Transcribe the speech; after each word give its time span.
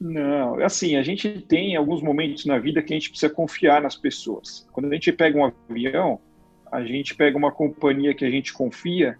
Não, 0.00 0.54
assim, 0.64 0.96
a 0.96 1.02
gente 1.02 1.42
tem 1.42 1.76
alguns 1.76 2.02
momentos 2.02 2.46
na 2.46 2.58
vida 2.58 2.82
que 2.82 2.94
a 2.94 2.96
gente 2.96 3.10
precisa 3.10 3.32
confiar 3.32 3.82
nas 3.82 3.96
pessoas. 3.96 4.66
Quando 4.72 4.86
a 4.86 4.94
gente 4.94 5.12
pega 5.12 5.38
um 5.38 5.52
avião, 5.68 6.18
a 6.72 6.82
gente 6.82 7.14
pega 7.14 7.36
uma 7.36 7.52
companhia 7.52 8.14
que 8.14 8.24
a 8.24 8.30
gente 8.30 8.52
confia 8.52 9.18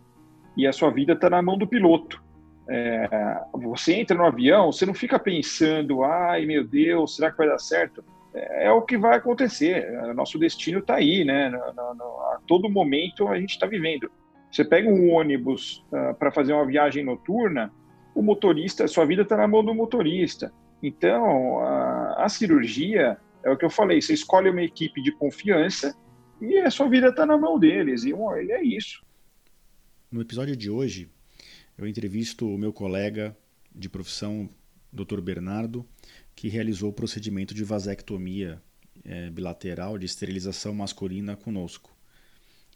e 0.57 0.67
a 0.67 0.73
sua 0.73 0.91
vida 0.91 1.13
está 1.13 1.29
na 1.29 1.43
mão 1.43 1.59
do 1.59 1.67
piloto. 1.67 2.23
É, 2.67 3.09
você 3.53 3.95
entra 3.95 4.17
no 4.17 4.25
avião, 4.25 4.73
você 4.73 4.87
não 4.87 4.95
fica 4.95 5.19
pensando, 5.19 6.03
ai 6.03 6.47
meu 6.47 6.65
Deus, 6.65 7.17
será 7.17 7.31
que 7.31 7.37
vai 7.37 7.49
dar 7.49 7.59
certo? 7.59 8.03
É, 8.33 8.67
é 8.67 8.73
o 8.73 8.81
que 8.81 8.97
vai 8.97 9.17
acontecer. 9.17 9.91
Nosso 10.15 10.39
destino 10.39 10.79
está 10.79 10.95
aí, 10.95 11.25
né? 11.25 11.51
No, 11.51 11.59
no, 11.59 11.95
no, 11.95 12.05
a 12.05 12.41
todo 12.47 12.71
momento 12.71 13.29
a 13.29 13.39
gente 13.39 13.51
está 13.51 13.67
vivendo. 13.67 14.11
Você 14.51 14.65
pega 14.65 14.89
um 14.89 15.13
ônibus 15.13 15.85
uh, 15.93 15.97
ah, 15.97 16.15
para 16.15 16.33
fazer 16.33 16.53
uma 16.53 16.67
viagem 16.67 17.05
noturna, 17.05 17.73
o 18.15 18.23
motorista, 18.23 18.85
a 18.85 18.89
sua 18.89 19.05
vida 19.05 19.23
está 19.23 19.37
na 19.37 19.47
mão 19.47 19.65
do 19.65 19.75
motorista. 19.75 20.53
Então, 20.83 21.59
a, 21.61 22.25
a, 22.25 22.29
cirurgia 22.29 23.19
é 23.43 23.51
o 23.51 23.57
que 23.57 23.65
eu 23.65 23.71
falei: 23.71 24.01
você 24.01 24.15
escolhe 24.15 24.49
uma 24.49 24.63
equipe 24.63 25.03
de 25.03 25.13
confiança 25.13 25.95
e 26.41 26.59
a 26.59 26.71
sua 26.71 26.89
vida 26.89 27.09
está 27.09 27.27
na 27.27 27.37
mão 27.37 27.59
deles. 27.59 28.05
E 28.05 28.13
é 28.51 28.63
isso. 28.63 29.05
No 30.11 30.21
episódio 30.21 30.57
de 30.57 30.71
hoje, 30.71 31.09
eu 31.77 31.87
entrevisto 31.87 32.49
o 32.49 32.59
meu 32.59 32.73
colega 32.73 33.37
de 33.75 33.89
profissão, 33.89 34.49
Dr. 34.93 35.21
Bernardo, 35.21 35.87
que 36.35 36.49
realizou 36.49 36.91
o 36.91 36.93
procedimento 36.93 37.55
de 37.55 37.63
vasectomia 37.63 38.61
é, 39.05 39.31
bilateral 39.31 39.99
de 39.99 40.07
esterilização 40.07 40.75
masculina 40.75 41.37
conosco. 41.37 41.95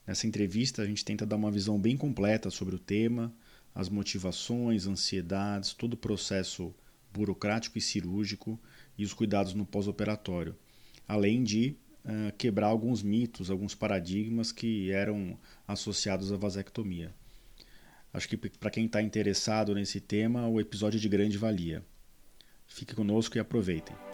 Nessa 0.06 0.26
entrevista, 0.26 0.82
a 0.82 0.86
gente 0.86 1.04
tenta 1.04 1.24
dar 1.24 1.36
uma 1.36 1.50
visão 1.50 1.78
bem 1.78 1.96
completa 1.96 2.50
sobre 2.50 2.74
o 2.74 2.78
tema, 2.78 3.34
as 3.74 3.88
motivações, 3.88 4.86
ansiedades, 4.86 5.72
todo 5.72 5.94
o 5.94 5.96
processo 5.96 6.74
burocrático 7.14 7.78
e 7.78 7.80
cirúrgico 7.80 8.60
e 8.98 9.04
os 9.04 9.14
cuidados 9.14 9.54
no 9.54 9.64
pós-operatório, 9.64 10.56
além 11.06 11.44
de 11.44 11.76
uh, 12.04 12.36
quebrar 12.36 12.66
alguns 12.66 13.02
mitos, 13.02 13.50
alguns 13.50 13.74
paradigmas 13.74 14.50
que 14.50 14.90
eram 14.90 15.38
associados 15.66 16.32
à 16.32 16.36
vasectomia. 16.36 17.14
Acho 18.12 18.28
que 18.28 18.36
para 18.36 18.70
quem 18.70 18.86
está 18.86 19.00
interessado 19.00 19.74
nesse 19.74 20.00
tema, 20.00 20.48
o 20.48 20.60
episódio 20.60 20.98
é 20.98 21.00
de 21.00 21.08
grande 21.08 21.38
valia. 21.38 21.84
Fique 22.66 22.94
conosco 22.94 23.36
e 23.36 23.40
aproveitem. 23.40 24.13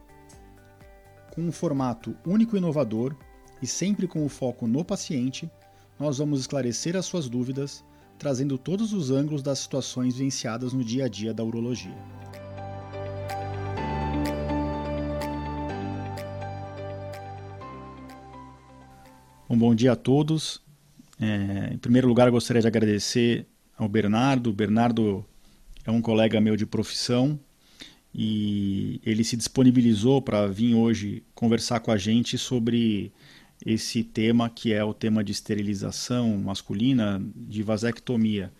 com 1.31 1.41
um 1.41 1.51
formato 1.51 2.15
único 2.25 2.55
e 2.55 2.59
inovador 2.59 3.15
e 3.61 3.67
sempre 3.67 4.07
com 4.07 4.25
o 4.25 4.29
foco 4.29 4.67
no 4.67 4.83
paciente, 4.83 5.49
nós 5.99 6.17
vamos 6.17 6.41
esclarecer 6.41 6.95
as 6.95 7.05
suas 7.05 7.29
dúvidas, 7.29 7.83
trazendo 8.17 8.57
todos 8.57 8.93
os 8.93 9.11
ângulos 9.11 9.41
das 9.41 9.59
situações 9.59 10.15
vivenciadas 10.15 10.73
no 10.73 10.83
dia 10.83 11.05
a 11.05 11.07
dia 11.07 11.33
da 11.33 11.43
urologia. 11.43 11.95
Um 19.49 19.57
bom 19.57 19.75
dia 19.75 19.91
a 19.91 19.95
todos. 19.95 20.61
É, 21.19 21.73
em 21.73 21.77
primeiro 21.77 22.07
lugar, 22.07 22.31
gostaria 22.31 22.61
de 22.61 22.67
agradecer 22.67 23.45
ao 23.77 23.87
Bernardo. 23.87 24.49
O 24.49 24.53
Bernardo 24.53 25.25
é 25.85 25.91
um 25.91 26.01
colega 26.01 26.39
meu 26.39 26.55
de 26.55 26.65
profissão, 26.65 27.39
e 28.13 28.99
ele 29.05 29.23
se 29.23 29.37
disponibilizou 29.37 30.21
para 30.21 30.47
vir 30.47 30.75
hoje 30.75 31.23
conversar 31.33 31.79
com 31.79 31.91
a 31.91 31.97
gente 31.97 32.37
sobre 32.37 33.11
esse 33.65 34.03
tema 34.03 34.49
que 34.49 34.73
é 34.73 34.83
o 34.83 34.93
tema 34.93 35.23
de 35.23 35.31
esterilização 35.31 36.37
masculina, 36.37 37.21
de 37.35 37.63
vasectomia. 37.63 38.51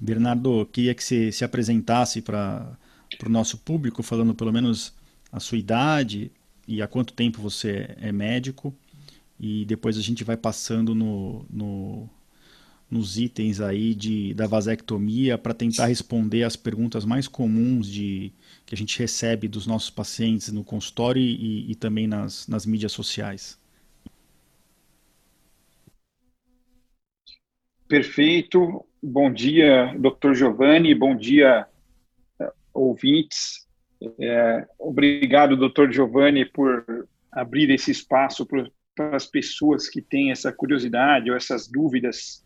Bernardo, 0.00 0.66
queria 0.66 0.94
que 0.94 1.04
você 1.04 1.30
se 1.30 1.44
apresentasse 1.44 2.20
para 2.20 2.76
o 3.24 3.28
nosso 3.28 3.58
público, 3.58 4.02
falando 4.02 4.34
pelo 4.34 4.52
menos 4.52 4.94
a 5.30 5.40
sua 5.40 5.58
idade 5.58 6.30
e 6.66 6.82
há 6.82 6.88
quanto 6.88 7.12
tempo 7.12 7.40
você 7.40 7.94
é 8.00 8.10
médico, 8.10 8.74
e 9.38 9.64
depois 9.66 9.96
a 9.96 10.02
gente 10.02 10.24
vai 10.24 10.36
passando 10.36 10.94
no, 10.94 11.46
no 11.48 12.08
nos 12.90 13.18
itens 13.18 13.60
aí 13.60 13.94
de, 13.94 14.32
da 14.34 14.46
vasectomia 14.46 15.36
para 15.36 15.52
tentar 15.52 15.86
responder 15.86 16.44
as 16.44 16.54
perguntas 16.54 17.04
mais 17.04 17.26
comuns 17.26 17.88
de, 17.88 18.32
que 18.64 18.74
a 18.74 18.78
gente 18.78 18.98
recebe 18.98 19.48
dos 19.48 19.66
nossos 19.66 19.90
pacientes 19.90 20.52
no 20.52 20.62
consultório 20.62 21.20
e, 21.20 21.70
e 21.70 21.74
também 21.74 22.06
nas, 22.06 22.46
nas 22.46 22.64
mídias 22.64 22.92
sociais. 22.92 23.58
Perfeito. 27.88 28.84
Bom 29.02 29.32
dia, 29.32 29.94
Dr. 29.98 30.34
Giovanni. 30.34 30.94
Bom 30.94 31.16
dia, 31.16 31.66
eh, 32.40 32.52
ouvintes. 32.74 33.66
É, 34.18 34.66
obrigado, 34.78 35.56
Dr. 35.56 35.90
Giovanni, 35.92 36.44
por 36.44 37.08
abrir 37.30 37.70
esse 37.70 37.90
espaço 37.90 38.46
para 38.46 39.16
as 39.16 39.26
pessoas 39.26 39.88
que 39.88 40.02
têm 40.02 40.30
essa 40.30 40.52
curiosidade 40.52 41.30
ou 41.30 41.36
essas 41.36 41.68
dúvidas 41.68 42.45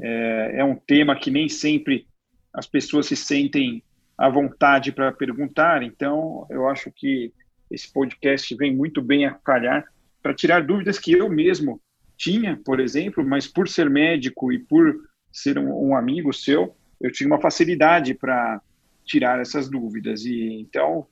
é, 0.00 0.60
é 0.60 0.64
um 0.64 0.76
tema 0.76 1.18
que 1.18 1.30
nem 1.30 1.48
sempre 1.48 2.06
as 2.52 2.66
pessoas 2.66 3.06
se 3.06 3.16
sentem 3.16 3.82
à 4.16 4.28
vontade 4.28 4.92
para 4.92 5.12
perguntar, 5.12 5.82
então 5.82 6.46
eu 6.50 6.68
acho 6.68 6.90
que 6.90 7.32
esse 7.70 7.90
podcast 7.92 8.54
vem 8.56 8.74
muito 8.74 9.00
bem 9.00 9.24
a 9.24 9.32
calhar 9.32 9.84
para 10.22 10.34
tirar 10.34 10.64
dúvidas 10.64 10.98
que 10.98 11.12
eu 11.12 11.28
mesmo 11.28 11.80
tinha, 12.16 12.60
por 12.64 12.80
exemplo, 12.80 13.24
mas 13.24 13.46
por 13.46 13.68
ser 13.68 13.88
médico 13.88 14.52
e 14.52 14.58
por 14.58 14.94
ser 15.32 15.58
um, 15.58 15.88
um 15.88 15.96
amigo 15.96 16.32
seu, 16.32 16.76
eu 17.00 17.10
tinha 17.10 17.26
uma 17.26 17.40
facilidade 17.40 18.12
para 18.12 18.60
tirar 19.04 19.40
essas 19.40 19.70
dúvidas. 19.70 20.24
E 20.24 20.60
então, 20.60 21.06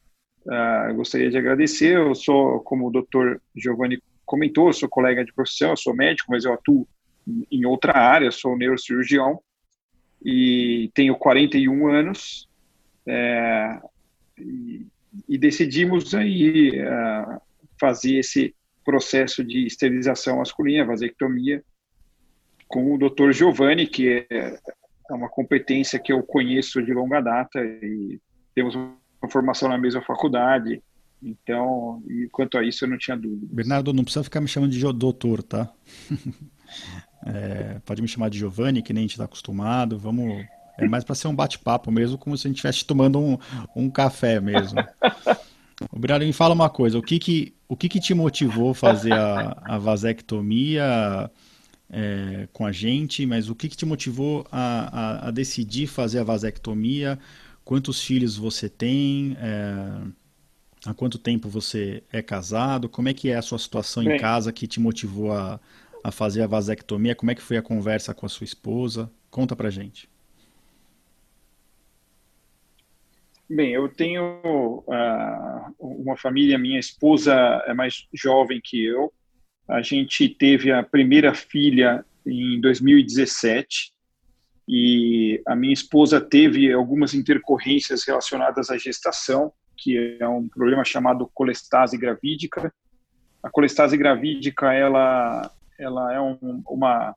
uh, 0.47 0.91
eu 0.91 0.97
gostaria 0.97 1.31
de 1.31 1.39
agradecer. 1.39 1.97
Eu 1.97 2.15
sou, 2.15 2.61
como 2.61 2.87
o 2.87 2.91
doutor 2.91 3.41
Giovanni 3.57 4.03
comentou, 4.27 4.73
sou 4.73 4.89
colega 4.89 5.25
de 5.25 5.33
profissão, 5.33 5.75
sou 5.75 5.95
médico, 5.95 6.31
mas 6.31 6.45
eu 6.45 6.53
atuo 6.53 6.87
em 7.51 7.65
outra 7.67 7.97
área, 7.97 8.31
sou 8.31 8.57
neurocirurgião 8.57 9.41
e 10.25 10.91
tenho 10.95 11.17
41 11.17 11.89
anos 11.89 12.49
é, 13.07 13.81
e, 14.39 14.87
e, 15.29 15.39
decidimos 15.39 16.15
aí 16.15 16.71
uh, 16.83 17.41
fazer 17.81 18.19
esse 18.19 18.55
processo 18.85 19.43
de 19.43 19.67
esterilização 19.67 20.39
masculina, 20.39 20.85
vasectomia, 20.85 21.65
com 22.67 22.95
o 22.95 22.99
Dr. 22.99 23.33
Giovanni, 23.33 23.87
que 23.87 24.27
é, 24.31 24.59
é 25.11 25.15
uma 25.15 25.29
competência 25.29 25.99
que 25.99 26.13
eu 26.13 26.23
conheço 26.23 26.83
de 26.83 26.93
longa 26.93 27.21
data 27.21 27.65
e 27.65 28.21
temos 28.55 28.75
uma 28.75 28.99
formação 29.31 29.69
na 29.69 29.79
mesma 29.79 30.03
faculdade. 30.03 30.83
Então, 31.23 32.03
quanto 32.31 32.59
a 32.59 32.65
isso, 32.65 32.85
eu 32.85 32.91
não 32.91 32.99
tinha 32.99 33.17
dúvida. 33.17 33.47
Bernardo, 33.51 33.93
não 33.93 34.05
precisa 34.05 34.23
ficar 34.23 34.41
me 34.41 34.49
chamando 34.49 34.71
de 34.71 34.81
doutor, 34.93 35.43
tá? 35.43 35.73
É, 37.29 37.79
pode 37.85 38.01
me 38.01 38.09
chamar 38.09 38.31
de 38.31 38.39
Giovanni, 38.39 38.83
que 38.83 38.93
nem 38.93 39.03
a 39.03 39.05
gente 39.05 39.13
está 39.13 39.25
acostumado. 39.25 39.99
Vamos. 39.99 40.47
É 40.79 40.87
mais 40.87 41.03
para 41.03 41.15
ser 41.15 41.27
um 41.27 41.35
bate-papo 41.35 41.91
mesmo, 41.91 42.17
como 42.17 42.37
se 42.37 42.47
a 42.47 42.49
gente 42.49 42.59
estivesse 42.59 42.85
tomando 42.85 43.19
um, 43.19 43.37
um 43.75 43.91
café 43.91 44.41
mesmo. 44.41 44.79
Obrigado. 45.93 46.25
Me 46.25 46.33
fala 46.33 46.55
uma 46.55 46.71
coisa: 46.71 46.99
o 46.99 47.03
que 47.03 47.19
que, 47.19 47.55
o 47.69 47.77
que, 47.77 47.89
que 47.89 48.01
te 48.01 48.15
motivou 48.15 48.71
a 48.71 48.75
fazer 48.75 49.13
a, 49.13 49.61
a 49.65 49.79
vasectomia 49.79 51.31
é, 51.91 52.49
com 52.53 52.65
a 52.65 52.73
gente? 52.73 53.27
Mas 53.27 53.49
o 53.49 53.55
que, 53.55 53.69
que 53.69 53.77
te 53.77 53.85
motivou 53.85 54.47
a, 54.51 55.01
a, 55.01 55.29
a, 55.29 55.31
decidir 55.31 55.87
fazer 55.89 56.21
a 56.21 56.25
vasectomia? 56.25 57.19
Quantos 57.65 58.01
filhos 58.01 58.37
você 58.37 58.69
tem? 58.69 59.37
É, 59.41 60.01
há 60.87 60.95
quanto 60.95 61.19
tempo 61.19 61.49
você 61.49 62.03
é 62.13 62.23
casado? 62.23 62.89
Como 62.89 63.09
é 63.09 63.15
que 63.15 63.31
é 63.31 63.37
a 63.37 63.43
sua 63.43 63.59
situação 63.59 64.05
Bem, 64.05 64.17
em 64.17 64.21
casa 64.21 64.53
que 64.53 64.67
te 64.67 64.81
motivou 64.81 65.33
a, 65.33 65.61
a 66.03 66.11
fazer 66.11 66.43
a 66.43 66.47
vasectomia? 66.47 67.15
Como 67.15 67.31
é 67.31 67.35
que 67.35 67.43
foi 67.43 67.57
a 67.57 67.63
conversa 67.63 68.15
com 68.15 68.27
a 68.27 68.29
sua 68.29 68.45
esposa? 68.45 69.11
Conta 69.31 69.55
pra 69.55 69.71
gente. 69.71 70.09
Bem, 73.51 73.73
eu 73.73 73.89
tenho 73.89 74.85
uh, 74.87 75.75
uma 75.79 76.19
família, 76.19 76.59
minha 76.59 76.79
esposa 76.79 77.35
é 77.67 77.73
mais 77.73 78.07
jovem 78.13 78.61
que 78.63 78.85
eu. 78.85 79.11
A 79.67 79.81
gente 79.81 80.29
teve 80.29 80.71
a 80.71 80.83
primeira 80.83 81.35
filha 81.35 82.05
em 82.27 82.61
2017 82.61 83.93
e 84.69 85.41
a 85.47 85.57
minha 85.57 85.73
esposa 85.73 86.21
teve 86.21 86.71
algumas 86.71 87.15
intercorrências 87.15 88.05
relacionadas 88.07 88.69
à 88.69 88.77
gestação, 88.77 89.51
que 89.75 90.19
é 90.21 90.29
um 90.29 90.47
problema 90.47 90.85
chamado 90.85 91.31
colestase 91.33 91.97
gravídica. 91.97 92.73
A 93.43 93.49
colestase 93.49 93.97
gravídica 93.97 94.75
ela 94.75 95.51
ela 95.79 96.13
é 96.13 96.21
um, 96.21 96.63
uma 96.67 97.15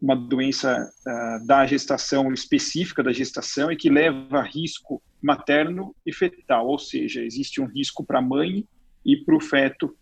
uma 0.00 0.14
doença 0.14 0.88
uh, 1.06 1.46
da 1.46 1.66
gestação 1.66 2.32
específica 2.32 3.02
da 3.02 3.12
gestação 3.12 3.70
e 3.70 3.76
que 3.76 3.90
leva 3.90 4.38
a 4.38 4.42
risco 4.42 5.02
materno 5.20 5.94
e 6.06 6.12
fetal, 6.12 6.68
ou 6.68 6.78
seja, 6.78 7.20
existe 7.20 7.60
um 7.60 7.66
risco 7.66 8.04
para 8.04 8.20
a 8.20 8.22
mãe 8.22 8.64
e 9.04 9.16
para 9.16 9.36
o 9.36 9.40
feto 9.40 9.96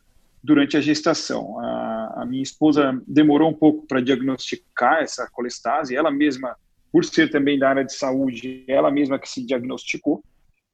durante 0.44 0.77
a 0.77 0.81
gestação. 0.81 1.59
A, 1.61 2.23
a 2.23 2.27
minha 2.27 2.43
esposa 2.43 3.03
demorou 3.06 3.49
um 3.49 3.55
pouco 3.55 3.87
para 3.87 4.03
diagnosticar 4.03 5.03
essa 5.03 5.29
colestase, 5.33 5.97
ela 5.97 6.11
mesma 6.11 6.55
por 6.93 7.05
ser 7.05 7.31
também 7.31 7.59
da 7.59 7.69
área 7.69 7.85
de 7.85 7.93
saúde, 7.94 8.65
ela 8.69 8.91
mesma 8.91 9.19
que 9.19 9.29
se 9.29 9.44
diagnosticou, 9.44 10.23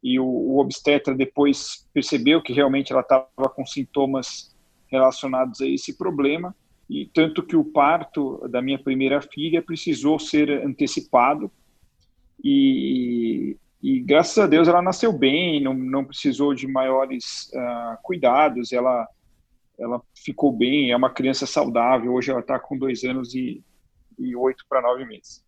e 0.03 0.19
o, 0.19 0.25
o 0.25 0.59
obstetra 0.59 1.14
depois 1.14 1.88
percebeu 1.94 2.43
que 2.43 2.53
realmente 2.53 2.93
ela 2.93 3.03
estava 3.03 3.49
com 3.55 3.64
sintomas 3.64 4.55
relacionados 4.88 5.61
a 5.61 5.67
esse 5.67 5.97
problema, 5.97 6.55
e 6.92 7.06
tanto 7.06 7.42
que 7.42 7.56
o 7.56 7.64
parto 7.64 8.46
da 8.48 8.60
minha 8.60 8.78
primeira 8.78 9.22
filha 9.22 9.62
precisou 9.62 10.18
ser 10.18 10.50
antecipado, 10.62 11.50
e, 12.44 13.56
e 13.82 13.98
graças 14.00 14.36
a 14.36 14.46
Deus 14.46 14.68
ela 14.68 14.82
nasceu 14.82 15.10
bem, 15.10 15.58
não, 15.62 15.72
não 15.72 16.04
precisou 16.04 16.52
de 16.52 16.66
maiores 16.66 17.50
uh, 17.54 17.96
cuidados, 18.02 18.74
ela, 18.74 19.08
ela 19.78 20.02
ficou 20.14 20.52
bem, 20.52 20.90
é 20.90 20.96
uma 20.96 21.08
criança 21.08 21.46
saudável, 21.46 22.12
hoje 22.12 22.30
ela 22.30 22.40
está 22.40 22.58
com 22.58 22.76
dois 22.76 23.04
anos 23.04 23.34
e, 23.34 23.64
e 24.18 24.36
oito 24.36 24.62
para 24.68 24.82
nove 24.82 25.06
meses. 25.06 25.42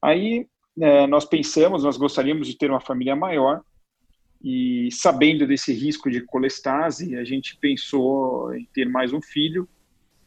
Aí 0.00 0.46
é, 0.80 1.06
nós 1.06 1.26
pensamos, 1.26 1.84
nós 1.84 1.98
gostaríamos 1.98 2.48
de 2.48 2.56
ter 2.56 2.70
uma 2.70 2.80
família 2.80 3.14
maior. 3.14 3.60
E 4.42 4.88
sabendo 4.90 5.46
desse 5.46 5.74
risco 5.74 6.08
de 6.08 6.22
colestase, 6.22 7.14
a 7.16 7.24
gente 7.24 7.58
pensou 7.58 8.54
em 8.54 8.64
ter 8.72 8.88
mais 8.88 9.12
um 9.12 9.20
filho, 9.20 9.68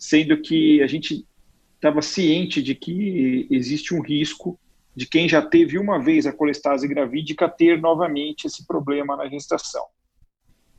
sendo 0.01 0.35
que 0.41 0.81
a 0.81 0.87
gente 0.87 1.27
estava 1.75 2.01
ciente 2.01 2.59
de 2.59 2.73
que 2.73 3.47
existe 3.51 3.93
um 3.93 4.01
risco 4.01 4.59
de 4.95 5.05
quem 5.05 5.29
já 5.29 5.43
teve 5.43 5.77
uma 5.77 5.99
vez 5.99 6.25
a 6.25 6.33
colestase 6.33 6.87
gravídica 6.87 7.47
ter 7.47 7.79
novamente 7.79 8.47
esse 8.47 8.65
problema 8.65 9.15
na 9.15 9.29
gestação. 9.29 9.85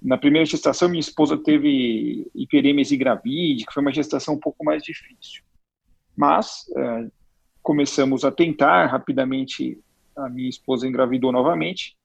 Na 0.03 0.19
primeira 0.19 0.45
gestação, 0.45 0.89
minha 0.89 1.01
esposa 1.01 1.39
teve 1.39 2.29
hiperêmese 2.35 2.97
gravídica, 2.97 3.73
foi 3.73 3.81
uma 3.81 3.93
gestação 3.93 4.35
um 4.35 4.41
pouco 4.41 4.65
mais 4.65 4.83
difícil. 4.83 5.45
Mas 6.17 6.65
é, 6.77 7.07
começamos 7.63 8.25
a 8.25 8.33
tentar, 8.33 8.87
rapidamente 8.87 9.79
a 10.17 10.29
minha 10.29 10.51
esposa 10.51 10.87
engravidou 10.87 11.31
novamente 11.31 11.97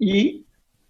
e 0.00 0.46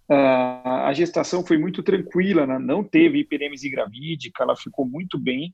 uh, 0.09 0.85
a 0.85 0.93
gestação 0.93 1.45
foi 1.45 1.57
muito 1.57 1.81
tranquila, 1.83 2.45
né? 2.45 2.59
não 2.59 2.83
teve 2.83 3.19
hiperêmese 3.19 3.69
gravídica, 3.69 4.43
ela 4.43 4.55
ficou 4.55 4.85
muito 4.85 5.17
bem, 5.17 5.53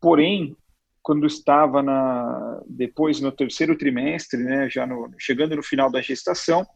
porém, 0.00 0.56
quando 1.02 1.26
estava 1.26 1.82
na, 1.82 2.62
depois 2.66 3.20
no 3.20 3.32
terceiro 3.32 3.76
trimestre, 3.76 4.42
né, 4.42 4.68
já 4.68 4.86
no, 4.86 5.10
chegando 5.18 5.56
no 5.56 5.62
final 5.62 5.90
da 5.90 6.00
gestação, 6.00 6.66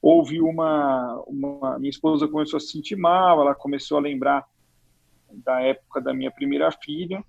houve 0.00 0.40
uma, 0.40 1.22
uma, 1.26 1.78
minha 1.78 1.90
esposa 1.90 2.28
começou 2.28 2.56
a 2.56 2.60
se 2.60 2.72
sentir 2.72 2.96
mal, 2.96 3.40
ela 3.40 3.54
começou 3.54 3.96
a 3.98 4.00
lembrar 4.00 4.44
da 5.32 5.60
época 5.62 6.00
da 6.00 6.12
minha 6.12 6.30
primeira 6.30 6.70
filha 6.72 7.24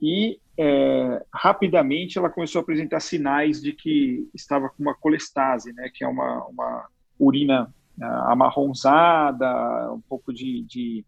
e 0.00 0.38
é, 0.56 1.24
rapidamente 1.32 2.18
ela 2.18 2.30
começou 2.30 2.60
a 2.60 2.62
apresentar 2.62 3.00
sinais 3.00 3.60
de 3.60 3.72
que 3.72 4.28
estava 4.34 4.68
com 4.68 4.82
uma 4.82 4.94
colestase, 4.94 5.72
né, 5.72 5.90
que 5.92 6.04
é 6.04 6.08
uma, 6.08 6.46
uma 6.46 6.88
urina 7.18 7.74
uh, 8.00 8.30
amarronzada, 8.30 9.92
um 9.92 10.00
pouco 10.00 10.32
de, 10.32 10.62
de 10.62 11.04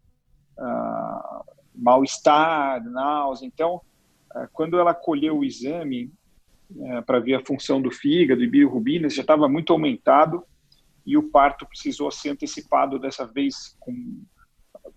uh, 0.57 1.45
mal-estar, 1.75 2.83
náusea. 2.83 3.47
Então, 3.47 3.81
uh, 4.35 4.47
quando 4.53 4.79
ela 4.79 4.93
colheu 4.93 5.39
o 5.39 5.45
exame 5.45 6.11
para 7.05 7.19
ver 7.19 7.35
a 7.35 7.45
função 7.45 7.79
do 7.79 7.91
fígado 7.91 8.43
e 8.43 8.47
bilirrubinas, 8.47 9.13
já 9.13 9.21
estava 9.21 9.47
muito 9.47 9.71
aumentado 9.71 10.43
e 11.05 11.15
o 11.15 11.29
parto 11.29 11.67
precisou 11.67 12.09
ser 12.09 12.29
antecipado 12.29 12.97
dessa 12.97 13.27
vez 13.27 13.75
com 13.79 14.23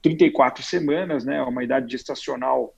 34 0.01 0.65
semanas, 0.65 1.27
né, 1.27 1.43
uma 1.43 1.63
idade 1.63 1.93
gestacional 1.93 2.75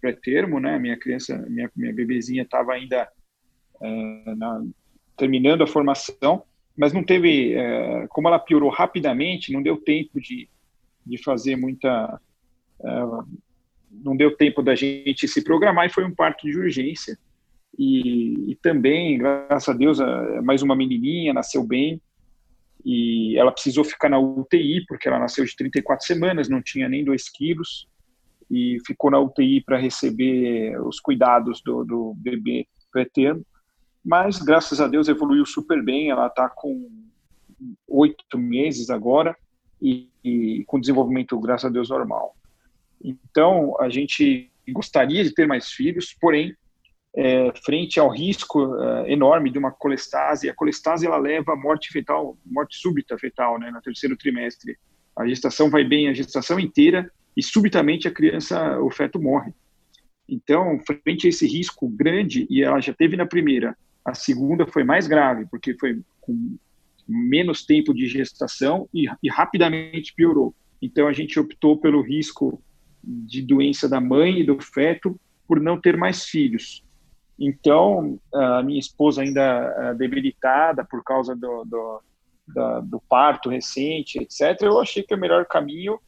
pré-termo, 0.00 0.58
né? 0.58 0.78
Minha 0.78 0.98
criança, 0.98 1.36
minha, 1.48 1.70
minha 1.76 1.92
bebezinha 1.92 2.42
estava 2.42 2.72
ainda 2.72 3.08
é, 3.80 4.34
na, 4.34 4.64
terminando 5.16 5.62
a 5.62 5.66
formação, 5.66 6.42
mas 6.78 6.92
não 6.92 7.02
teve, 7.02 7.54
é, 7.54 8.06
como 8.08 8.28
ela 8.28 8.38
piorou 8.38 8.70
rapidamente, 8.70 9.52
não 9.52 9.60
deu 9.60 9.76
tempo 9.76 10.20
de, 10.20 10.48
de 11.04 11.22
fazer 11.22 11.56
muita, 11.56 12.20
é, 12.80 12.88
não 13.90 14.16
deu 14.16 14.36
tempo 14.36 14.62
da 14.62 14.76
gente 14.76 15.26
se 15.26 15.42
programar 15.42 15.86
e 15.86 15.92
foi 15.92 16.04
um 16.04 16.14
parto 16.14 16.46
de 16.46 16.56
urgência. 16.56 17.18
E, 17.76 18.52
e 18.52 18.56
também, 18.62 19.18
graças 19.18 19.68
a 19.68 19.76
Deus, 19.76 19.98
mais 20.44 20.62
uma 20.62 20.76
menininha 20.76 21.34
nasceu 21.34 21.64
bem 21.64 22.00
e 22.84 23.36
ela 23.36 23.50
precisou 23.50 23.82
ficar 23.82 24.08
na 24.08 24.18
UTI 24.18 24.84
porque 24.86 25.08
ela 25.08 25.18
nasceu 25.18 25.44
de 25.44 25.56
34 25.56 26.06
semanas, 26.06 26.48
não 26.48 26.62
tinha 26.62 26.88
nem 26.88 27.04
2 27.04 27.28
quilos 27.28 27.88
e 28.48 28.78
ficou 28.86 29.10
na 29.10 29.18
UTI 29.18 29.62
para 29.62 29.78
receber 29.78 30.80
os 30.80 31.00
cuidados 31.00 31.60
do, 31.64 31.84
do 31.84 32.14
bebê 32.16 32.66
pré-termo. 32.92 33.44
Mas, 34.04 34.38
graças 34.38 34.80
a 34.80 34.88
Deus, 34.88 35.08
evoluiu 35.08 35.44
super 35.44 35.82
bem. 35.82 36.10
Ela 36.10 36.26
está 36.26 36.48
com 36.48 36.88
oito 37.86 38.38
meses 38.38 38.90
agora 38.90 39.36
e, 39.80 40.08
e, 40.24 40.64
com 40.66 40.80
desenvolvimento, 40.80 41.38
graças 41.38 41.66
a 41.66 41.72
Deus, 41.72 41.90
normal. 41.90 42.34
Então, 43.02 43.76
a 43.80 43.88
gente 43.88 44.50
gostaria 44.68 45.22
de 45.24 45.32
ter 45.32 45.46
mais 45.46 45.70
filhos, 45.70 46.14
porém, 46.20 46.54
é, 47.16 47.52
frente 47.64 47.98
ao 47.98 48.08
risco 48.08 48.76
é, 48.76 49.12
enorme 49.12 49.50
de 49.50 49.58
uma 49.58 49.72
colestase, 49.72 50.48
a 50.48 50.54
colestase 50.54 51.06
ela 51.06 51.16
leva 51.16 51.52
a 51.52 51.56
morte 51.56 51.90
fetal, 51.90 52.36
morte 52.44 52.76
súbita 52.76 53.18
fetal, 53.18 53.58
né, 53.58 53.70
no 53.70 53.80
terceiro 53.80 54.16
trimestre. 54.16 54.76
A 55.16 55.26
gestação 55.26 55.70
vai 55.70 55.84
bem 55.84 56.08
a 56.08 56.12
gestação 56.12 56.60
inteira 56.60 57.10
e 57.36 57.42
subitamente 57.42 58.06
a 58.06 58.10
criança, 58.10 58.78
o 58.80 58.90
feto 58.90 59.20
morre. 59.20 59.52
Então, 60.28 60.78
frente 60.80 61.26
a 61.26 61.30
esse 61.30 61.46
risco 61.46 61.88
grande, 61.88 62.46
e 62.50 62.62
ela 62.62 62.80
já 62.80 62.92
teve 62.92 63.16
na 63.16 63.26
primeira, 63.26 63.76
a 64.08 64.14
segunda 64.14 64.66
foi 64.66 64.84
mais 64.84 65.06
grave, 65.06 65.46
porque 65.50 65.74
foi 65.74 66.00
com 66.20 66.56
menos 67.06 67.64
tempo 67.64 67.92
de 67.92 68.06
gestação 68.06 68.88
e, 68.92 69.06
e 69.22 69.28
rapidamente 69.28 70.14
piorou. 70.14 70.54
Então, 70.80 71.06
a 71.06 71.12
gente 71.12 71.38
optou 71.38 71.76
pelo 71.76 72.02
risco 72.02 72.62
de 73.02 73.42
doença 73.42 73.88
da 73.88 74.00
mãe 74.00 74.40
e 74.40 74.44
do 74.44 74.60
feto 74.60 75.18
por 75.46 75.60
não 75.60 75.80
ter 75.80 75.96
mais 75.96 76.24
filhos. 76.24 76.84
Então, 77.38 78.18
a 78.32 78.62
minha 78.62 78.78
esposa 78.78 79.22
ainda 79.22 79.94
debilitada 79.94 80.84
por 80.84 81.04
causa 81.04 81.36
do, 81.36 81.64
do, 81.64 82.02
do 82.82 83.00
parto 83.08 83.48
recente, 83.48 84.18
etc., 84.18 84.62
eu 84.62 84.80
achei 84.80 85.02
que 85.02 85.14
o 85.14 85.18
melhor 85.18 85.46
caminho 85.46 85.98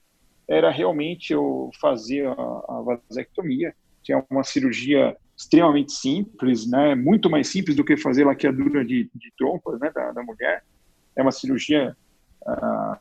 era 0.48 0.70
realmente 0.70 1.32
eu 1.32 1.70
fazer 1.80 2.26
a, 2.26 2.32
a 2.32 2.82
vasectomia, 3.08 3.74
que 4.02 4.12
é 4.12 4.24
uma 4.28 4.42
cirurgia 4.42 5.16
extremamente 5.40 5.92
simples, 5.92 6.70
né, 6.70 6.94
muito 6.94 7.30
mais 7.30 7.48
simples 7.48 7.74
do 7.74 7.82
que 7.82 7.96
fazer 7.96 8.26
laqueadura 8.26 8.84
de, 8.84 9.10
de 9.14 9.32
trompas 9.38 9.80
né, 9.80 9.90
da, 9.90 10.12
da 10.12 10.22
mulher. 10.22 10.62
É 11.16 11.22
uma 11.22 11.32
cirurgia 11.32 11.96
ah, 12.46 12.98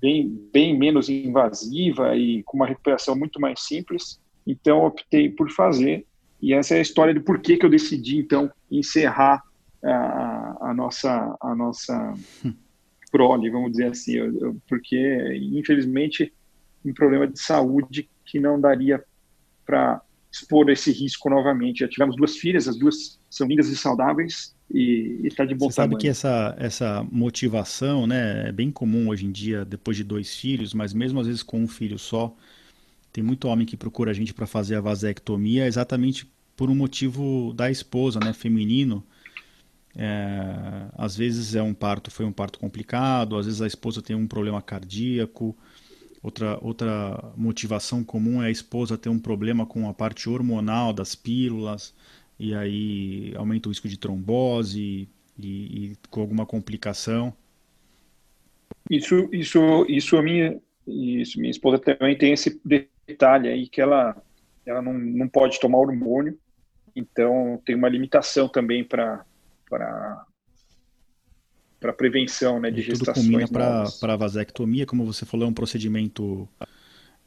bem, 0.00 0.48
bem 0.50 0.76
menos 0.76 1.10
invasiva 1.10 2.16
e 2.16 2.42
com 2.44 2.56
uma 2.56 2.66
recuperação 2.66 3.14
muito 3.14 3.38
mais 3.38 3.60
simples. 3.60 4.18
Então, 4.46 4.86
optei 4.86 5.28
por 5.28 5.50
fazer. 5.50 6.06
E 6.40 6.54
essa 6.54 6.74
é 6.74 6.78
a 6.78 6.82
história 6.82 7.12
de 7.12 7.20
por 7.20 7.40
que, 7.40 7.58
que 7.58 7.66
eu 7.66 7.70
decidi, 7.70 8.16
então, 8.16 8.50
encerrar 8.70 9.42
a, 9.84 10.70
a 10.70 10.74
nossa, 10.74 11.36
a 11.42 11.54
nossa 11.54 12.14
prole, 13.12 13.50
vamos 13.50 13.72
dizer 13.72 13.90
assim, 13.90 14.14
eu, 14.14 14.38
eu, 14.38 14.56
porque 14.66 15.38
infelizmente 15.52 16.32
um 16.84 16.94
problema 16.94 17.26
de 17.26 17.38
saúde 17.38 18.08
que 18.24 18.40
não 18.40 18.60
daria 18.60 19.04
para 19.64 20.00
expor 20.36 20.70
esse 20.70 20.92
risco 20.92 21.30
novamente. 21.30 21.80
Já 21.80 21.88
tivemos 21.88 22.16
duas 22.16 22.36
filhas, 22.36 22.68
as 22.68 22.78
duas 22.78 23.20
são 23.30 23.46
lindas 23.46 23.68
e 23.68 23.76
saudáveis 23.76 24.54
e 24.70 25.22
está 25.24 25.44
de 25.44 25.54
bom 25.54 25.68
Você 25.68 25.72
tamanho. 25.72 25.86
sabe 25.86 25.96
que 25.96 26.08
essa, 26.08 26.54
essa 26.58 27.02
motivação 27.10 28.06
né, 28.06 28.48
é 28.48 28.52
bem 28.52 28.70
comum 28.70 29.08
hoje 29.08 29.24
em 29.26 29.32
dia, 29.32 29.64
depois 29.64 29.96
de 29.96 30.04
dois 30.04 30.34
filhos, 30.36 30.74
mas 30.74 30.92
mesmo 30.92 31.18
às 31.20 31.26
vezes 31.26 31.42
com 31.42 31.60
um 31.62 31.68
filho 31.68 31.98
só, 31.98 32.34
tem 33.12 33.24
muito 33.24 33.48
homem 33.48 33.66
que 33.66 33.76
procura 33.76 34.10
a 34.12 34.14
gente 34.14 34.34
para 34.34 34.46
fazer 34.46 34.76
a 34.76 34.80
vasectomia 34.82 35.66
exatamente 35.66 36.30
por 36.56 36.70
um 36.70 36.76
motivo 36.76 37.52
da 37.54 37.70
esposa, 37.70 38.20
né, 38.20 38.32
feminino, 38.32 39.04
É, 39.94 40.88
às 40.96 41.16
vezes 41.16 41.54
é 41.54 41.62
um 41.62 41.72
parto, 41.74 42.10
foi 42.10 42.24
um 42.26 42.32
parto 42.32 42.58
complicado, 42.58 43.36
às 43.36 43.46
vezes 43.46 43.62
a 43.62 43.66
esposa 43.66 44.02
tem 44.02 44.14
um 44.16 44.26
problema 44.26 44.60
cardíaco. 44.62 45.56
Outra, 46.22 46.58
outra 46.60 47.32
motivação 47.36 48.02
comum 48.02 48.42
é 48.42 48.46
a 48.46 48.50
esposa 48.50 48.98
ter 48.98 49.08
um 49.08 49.18
problema 49.18 49.64
com 49.64 49.88
a 49.88 49.94
parte 49.94 50.28
hormonal 50.28 50.92
das 50.92 51.14
pílulas, 51.14 51.94
e 52.38 52.54
aí 52.54 53.32
aumenta 53.36 53.68
o 53.68 53.72
risco 53.72 53.88
de 53.88 53.98
trombose 53.98 55.08
e, 55.38 55.48
e 55.48 55.96
com 56.10 56.20
alguma 56.20 56.44
complicação. 56.44 57.32
Isso, 58.90 59.28
isso, 59.32 59.86
isso 59.88 60.16
a 60.16 60.22
minha, 60.22 60.60
isso, 60.86 61.38
minha 61.38 61.50
esposa 61.50 61.78
também 61.78 62.16
tem 62.16 62.32
esse 62.32 62.60
detalhe 63.06 63.48
aí 63.48 63.68
que 63.68 63.80
ela, 63.80 64.16
ela 64.64 64.82
não, 64.82 64.94
não 64.94 65.28
pode 65.28 65.58
tomar 65.60 65.78
hormônio, 65.78 66.38
então 66.94 67.60
tem 67.64 67.74
uma 67.74 67.88
limitação 67.88 68.48
também 68.48 68.84
para 68.84 69.24
para 71.80 71.92
prevenção 71.92 72.60
né, 72.60 72.70
de 72.70 72.80
e 72.80 72.82
gestações. 72.82 73.26
Tudo 73.26 73.32
combina 73.32 73.48
para 73.48 74.14
a 74.14 74.16
vasectomia, 74.16 74.86
como 74.86 75.04
você 75.04 75.24
falou, 75.24 75.46
é 75.46 75.50
um 75.50 75.54
procedimento 75.54 76.48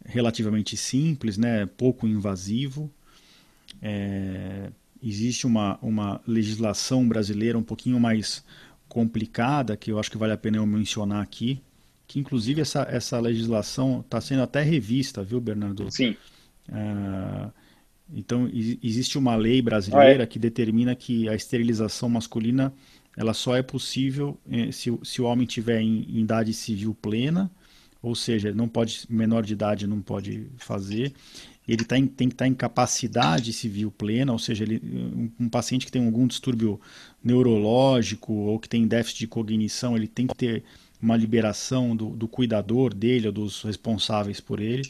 relativamente 0.06 0.75
simples, 0.75 1.38
né, 1.38 1.65
pouco 1.65 2.08
invasivo. 2.08 2.89
É, 3.82 4.70
existe 5.03 5.46
uma, 5.46 5.77
uma 5.82 6.22
legislação 6.27 7.08
brasileira 7.08 7.58
um 7.58 7.63
pouquinho 7.63 8.00
mais 8.00 8.44
complicada, 8.88 9.77
que 9.77 9.91
eu 9.91 10.00
acho 10.00 10.10
que 10.10 10.18
vale 10.18 10.34
a 10.34 10.38
pena 10.38 10.58
eu 10.58 10.65
mencionar 10.65 11.22
aqui, 11.22 11.62
que 12.08 12.20
inclusive 12.20 12.62
essa, 12.62 12.88
essa 12.89 13.20
legislação 13.20 14.00
está 14.00 14.20
sendo 14.20 14.41
até 14.41 14.63
revista, 14.63 15.24
viu, 15.24 15.39
Bernardo? 15.39 15.91
Sim. 15.91 16.18
É, 16.68 17.50
então, 18.12 18.50
existe 18.51 19.18
uma 19.18 19.36
lei 19.36 19.62
brasileira 19.62 20.24
ah, 20.24 20.24
é? 20.24 20.25
que 20.25 20.39
determina 20.39 20.96
que 20.96 21.29
a 21.29 21.36
esterilização 21.36 22.10
masculina 22.10 22.74
ela 23.19 23.33
só 23.33 23.53
é 23.53 23.61
possível 23.61 24.39
eh, 24.49 24.71
se, 24.71 24.97
se 25.03 25.21
o 25.21 25.25
homem 25.25 25.45
tiver 25.45 25.81
em, 25.81 26.05
em, 26.09 26.21
idade 26.21 26.53
civil 26.53 26.95
plena, 26.95 27.51
ou 28.01 28.15
seja, 28.15 28.53
não 28.53 28.65
pode 28.65 29.01
menor 29.09 29.43
de 29.43 29.51
idade 29.51 29.85
não 29.85 29.99
pode 30.01 30.47
fazer. 30.57 31.11
Ele 31.67 31.83
tá 31.83 31.97
em, 31.97 32.07
tem 32.07 32.29
que 32.29 32.35
estar 32.35 32.45
tá 32.45 32.47
em 32.47 32.53
capacidade 32.53 33.51
civil 33.51 33.91
plena, 33.91 34.31
ou 34.31 34.39
seja, 34.39 34.63
ele, 34.63 34.81
um, 34.81 35.29
um, 35.38 35.49
paciente 35.49 35.85
que 35.85 35.91
tem 35.91 36.05
algum 36.05 36.25
distúrbio 36.25 36.79
neurológico 37.21 38.31
ou 38.31 38.57
que 38.57 38.69
tem 38.69 38.88
déficit 38.88 39.19
de 39.19 39.27
cognição, 39.27 39.97
ele 39.97 40.07
tem 40.07 40.25
que 40.25 40.35
ter 40.35 40.63
uma 41.01 41.17
liberação 41.17 41.97
do, 41.97 42.11
do 42.11 42.25
cuidador 42.25 42.93
dele 42.93 43.27
ou 43.27 43.33
dos 43.33 43.63
responsáveis 43.63 44.39
por 44.39 44.61
ele. 44.61 44.89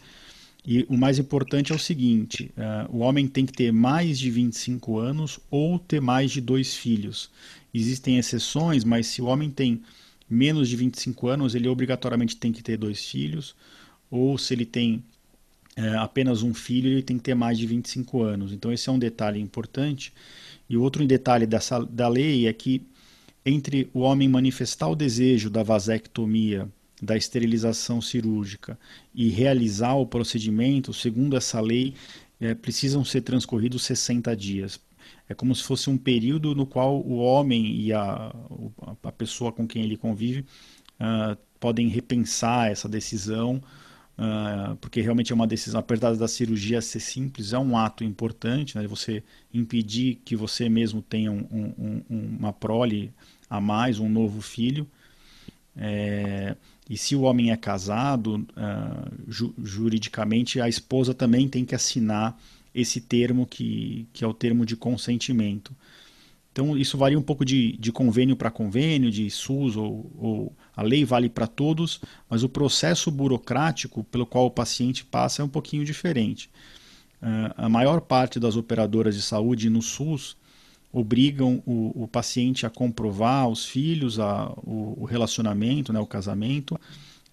E 0.72 0.86
o 0.88 0.96
mais 0.96 1.18
importante 1.18 1.72
é 1.72 1.76
o 1.76 1.80
seguinte: 1.80 2.52
uh, 2.56 2.96
o 2.96 3.00
homem 3.00 3.28
tem 3.28 3.44
que 3.44 3.52
ter 3.52 3.74
mais 3.74 4.20
de 4.20 4.30
25 4.30 5.00
anos 5.00 5.40
ou 5.50 5.80
ter 5.80 6.00
mais 6.00 6.30
de 6.30 6.40
dois 6.40 6.76
filhos. 6.76 7.32
Existem 7.74 8.20
exceções, 8.20 8.84
mas 8.84 9.08
se 9.08 9.20
o 9.20 9.26
homem 9.26 9.50
tem 9.50 9.82
menos 10.30 10.70
de 10.70 10.76
25 10.76 11.28
anos, 11.28 11.56
ele 11.56 11.68
obrigatoriamente 11.68 12.38
tem 12.38 12.52
que 12.52 12.62
ter 12.62 12.78
dois 12.78 13.04
filhos, 13.04 13.56
ou 14.12 14.38
se 14.38 14.54
ele 14.54 14.64
tem 14.64 15.04
uh, 15.76 16.02
apenas 16.02 16.44
um 16.44 16.54
filho, 16.54 16.92
ele 16.92 17.02
tem 17.02 17.18
que 17.18 17.24
ter 17.24 17.34
mais 17.34 17.58
de 17.58 17.66
25 17.66 18.22
anos. 18.22 18.54
Então, 18.54 18.72
esse 18.72 18.88
é 18.88 18.92
um 18.92 19.00
detalhe 19.00 19.40
importante. 19.40 20.14
E 20.70 20.78
outro 20.78 21.04
detalhe 21.04 21.48
dessa, 21.48 21.84
da 21.84 22.08
lei 22.08 22.46
é 22.46 22.54
que 22.54 22.84
entre 23.44 23.90
o 23.92 24.02
homem 24.02 24.30
manifestar 24.30 24.88
o 24.88 24.96
desejo 24.96 25.50
da 25.50 25.64
vasectomia 25.64 26.70
da 27.02 27.16
esterilização 27.16 28.02
cirúrgica 28.02 28.78
e 29.14 29.30
realizar 29.30 29.96
o 29.96 30.06
procedimento, 30.06 30.94
segundo 30.94 31.38
essa 31.38 31.60
lei, 31.62 31.94
é, 32.40 32.54
precisam 32.54 33.04
ser 33.04 33.22
transcorridos 33.22 33.84
60 33.84 34.36
dias. 34.36 34.80
É 35.28 35.34
como 35.34 35.54
se 35.54 35.64
fosse 35.64 35.90
um 35.90 35.98
período 35.98 36.56
no 36.56 36.66
qual 36.66 37.00
o 37.02 37.18
homem 37.18 37.76
e 37.80 37.94
a, 37.94 38.34
a 39.04 39.12
pessoa 39.12 39.52
com 39.52 39.68
quem 39.68 39.84
ele 39.84 39.96
convive 39.96 40.46
uh, 41.00 41.38
podem 41.60 41.88
repensar 41.88 42.72
essa 42.72 42.90
decisão, 42.90 43.62
uh, 44.18 44.76
porque 44.78 45.02
realmente 45.02 45.32
é 45.32 45.36
uma 45.36 45.48
decisão, 45.48 45.80
apesar 45.80 46.16
da 46.16 46.28
cirurgia 46.28 46.82
ser 46.82 47.00
simples, 47.00 47.54
é 47.54 47.60
um 47.60 47.78
ato 47.78 48.04
importante, 48.04 48.78
né, 48.78 48.88
você 48.88 49.24
impedir 49.54 50.16
que 50.26 50.36
você 50.36 50.68
mesmo 50.68 51.02
tenha 51.02 51.32
um, 51.32 51.46
um, 51.52 52.04
um, 52.10 52.38
uma 52.40 52.54
prole 52.54 53.14
a 53.50 53.62
mais, 53.62 54.00
um 54.00 54.10
novo 54.10 54.42
filho. 54.42 54.88
É, 55.76 56.56
e 56.90 56.98
se 56.98 57.16
o 57.16 57.22
homem 57.22 57.52
é 57.52 57.58
casado, 57.58 58.48
uh, 58.58 59.14
ju 59.28 59.54
juridicamente, 59.64 60.60
a 60.60 60.68
esposa 60.68 61.14
também 61.14 61.48
tem 61.48 61.64
que 61.64 61.76
assinar 61.76 62.36
esse 62.74 63.00
termo 63.00 63.46
que, 63.46 64.08
que 64.12 64.24
é 64.24 64.28
o 64.28 64.34
termo 64.34 64.66
de 64.66 64.76
consentimento. 64.76 65.72
Então, 66.52 66.76
isso 66.76 66.98
varia 66.98 67.18
um 67.18 67.22
pouco 67.22 67.46
de, 67.46 67.78
de 67.78 67.92
convênio 67.92 68.36
para 68.36 68.50
convênio, 68.50 69.12
de 69.12 69.30
SUS, 69.30 69.78
ou, 69.78 70.12
ou 70.18 70.56
a 70.76 70.82
lei 70.82 71.06
vale 71.06 71.30
para 71.30 71.46
todos, 71.46 72.02
mas 72.28 72.42
o 72.42 72.50
processo 72.50 73.12
burocrático 73.12 74.04
pelo 74.06 74.26
qual 74.26 74.48
o 74.48 74.52
paciente 74.52 75.06
passa 75.06 75.44
é 75.44 75.46
um 75.46 75.50
pouquinho 75.50 75.86
diferente. 75.86 76.50
Uh, 77.22 77.54
a 77.56 77.70
maior 77.70 78.02
parte 78.02 78.40
das 78.40 78.56
operadoras 78.56 79.14
de 79.14 79.22
saúde 79.22 79.70
no 79.70 79.82
SUS 79.82 80.36
obrigam 80.92 81.62
o, 81.66 82.04
o 82.04 82.08
paciente 82.08 82.66
a 82.66 82.70
comprovar 82.70 83.48
os 83.48 83.66
filhos, 83.66 84.20
a, 84.20 84.52
o, 84.58 84.96
o, 85.02 85.06
relacionamento, 85.06 85.94
né, 85.94 86.00
o 86.00 86.06
casamento, 86.06 86.80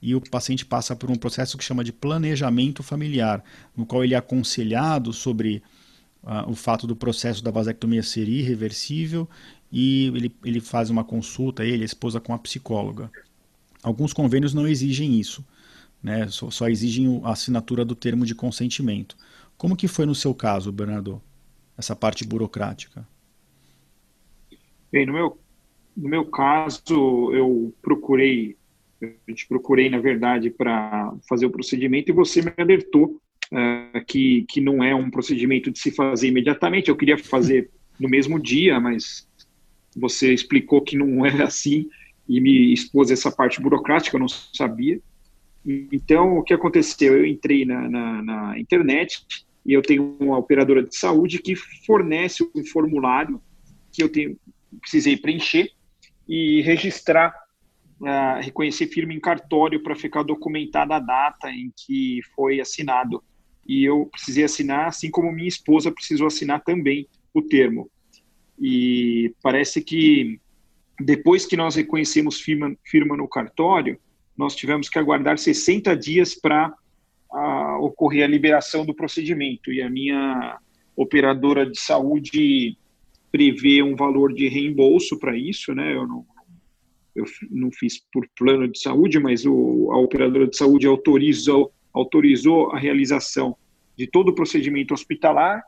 e 0.00 0.14
o 0.14 0.20
paciente 0.20 0.64
passa 0.64 0.94
por 0.94 1.10
um 1.10 1.16
processo 1.16 1.56
que 1.56 1.64
chama 1.64 1.82
de 1.82 1.92
planejamento 1.92 2.82
familiar, 2.82 3.42
no 3.74 3.86
qual 3.86 4.04
ele 4.04 4.14
é 4.14 4.18
aconselhado 4.18 5.12
sobre 5.12 5.62
uh, 6.22 6.50
o 6.50 6.54
fato 6.54 6.86
do 6.86 6.94
processo 6.94 7.42
da 7.42 7.50
vasectomia 7.50 8.02
ser 8.02 8.28
irreversível 8.28 9.28
e 9.72 10.06
ele, 10.14 10.36
ele 10.44 10.60
faz 10.60 10.90
uma 10.90 11.02
consulta, 11.02 11.64
ele, 11.64 11.82
a 11.82 11.86
esposa, 11.86 12.20
com 12.20 12.34
a 12.34 12.38
psicóloga. 12.38 13.10
Alguns 13.82 14.12
convênios 14.12 14.52
não 14.52 14.68
exigem 14.68 15.18
isso, 15.18 15.44
né, 16.02 16.28
só, 16.28 16.50
só 16.50 16.68
exigem 16.68 17.22
a 17.24 17.30
assinatura 17.30 17.84
do 17.86 17.94
termo 17.94 18.26
de 18.26 18.34
consentimento. 18.34 19.16
Como 19.56 19.76
que 19.76 19.88
foi 19.88 20.04
no 20.04 20.14
seu 20.14 20.34
caso, 20.34 20.70
Bernardo, 20.70 21.22
essa 21.78 21.96
parte 21.96 22.22
burocrática? 22.22 23.06
Bem, 24.92 25.06
no 25.06 25.12
meu, 25.12 25.38
no 25.96 26.08
meu 26.08 26.24
caso, 26.26 27.32
eu 27.32 27.74
procurei, 27.82 28.56
a 29.02 29.30
gente 29.30 29.46
procurei, 29.48 29.88
na 29.88 29.98
verdade, 29.98 30.50
para 30.50 31.12
fazer 31.28 31.46
o 31.46 31.50
procedimento 31.50 32.10
e 32.10 32.14
você 32.14 32.42
me 32.42 32.52
alertou 32.56 33.20
uh, 33.52 34.04
que, 34.06 34.44
que 34.48 34.60
não 34.60 34.82
é 34.82 34.94
um 34.94 35.10
procedimento 35.10 35.70
de 35.70 35.78
se 35.78 35.90
fazer 35.90 36.28
imediatamente. 36.28 36.88
Eu 36.88 36.96
queria 36.96 37.18
fazer 37.18 37.70
no 37.98 38.08
mesmo 38.08 38.38
dia, 38.38 38.78
mas 38.78 39.28
você 39.96 40.32
explicou 40.32 40.82
que 40.82 40.96
não 40.96 41.24
é 41.24 41.42
assim 41.42 41.88
e 42.28 42.40
me 42.40 42.72
expôs 42.72 43.10
essa 43.10 43.30
parte 43.30 43.60
burocrática, 43.60 44.16
eu 44.16 44.20
não 44.20 44.28
sabia. 44.28 45.00
Então, 45.92 46.38
o 46.38 46.42
que 46.42 46.54
aconteceu? 46.54 47.16
Eu 47.16 47.26
entrei 47.26 47.64
na, 47.64 47.88
na, 47.88 48.22
na 48.22 48.58
internet 48.58 49.24
e 49.64 49.72
eu 49.72 49.82
tenho 49.82 50.16
uma 50.20 50.38
operadora 50.38 50.82
de 50.82 50.96
saúde 50.96 51.40
que 51.40 51.56
fornece 51.56 52.48
um 52.54 52.64
formulário 52.64 53.40
que 53.92 54.02
eu 54.02 54.08
tenho 54.08 54.36
precisei 54.80 55.16
preencher 55.16 55.70
e 56.28 56.60
registrar, 56.62 57.34
uh, 58.00 58.40
reconhecer 58.40 58.86
firme 58.88 59.14
em 59.14 59.20
cartório 59.20 59.82
para 59.82 59.94
ficar 59.94 60.22
documentada 60.22 60.96
a 60.96 61.00
data 61.00 61.50
em 61.50 61.72
que 61.76 62.20
foi 62.34 62.60
assinado. 62.60 63.22
E 63.66 63.84
eu 63.84 64.06
precisei 64.06 64.44
assinar, 64.44 64.86
assim 64.86 65.10
como 65.10 65.32
minha 65.32 65.48
esposa 65.48 65.90
precisou 65.90 66.26
assinar 66.26 66.62
também 66.62 67.08
o 67.34 67.42
termo. 67.42 67.90
E 68.58 69.34
parece 69.42 69.82
que 69.82 70.40
depois 71.00 71.44
que 71.44 71.56
nós 71.56 71.74
reconhecemos 71.74 72.40
firma, 72.40 72.74
firma 72.84 73.16
no 73.16 73.28
cartório, 73.28 73.98
nós 74.36 74.54
tivemos 74.54 74.88
que 74.88 74.98
aguardar 74.98 75.38
60 75.38 75.96
dias 75.96 76.34
para 76.34 76.72
uh, 77.32 77.84
ocorrer 77.84 78.24
a 78.24 78.28
liberação 78.28 78.84
do 78.84 78.94
procedimento. 78.94 79.72
E 79.72 79.82
a 79.82 79.90
minha 79.90 80.58
operadora 80.94 81.68
de 81.68 81.78
saúde 81.78 82.76
prevê 83.36 83.82
um 83.82 83.94
valor 83.94 84.32
de 84.32 84.48
reembolso 84.48 85.18
para 85.18 85.36
isso, 85.36 85.74
né? 85.74 85.94
Eu 85.94 86.06
não, 86.06 86.24
eu 87.14 87.24
não 87.50 87.70
fiz 87.70 88.00
por 88.10 88.26
plano 88.34 88.66
de 88.66 88.80
saúde, 88.80 89.20
mas 89.20 89.44
o, 89.44 89.90
a 89.92 89.98
operadora 89.98 90.46
de 90.46 90.56
saúde 90.56 90.86
autorizou, 90.86 91.70
autorizou 91.92 92.70
a 92.70 92.78
realização 92.78 93.54
de 93.94 94.06
todo 94.06 94.30
o 94.30 94.34
procedimento 94.34 94.94
hospitalar, 94.94 95.62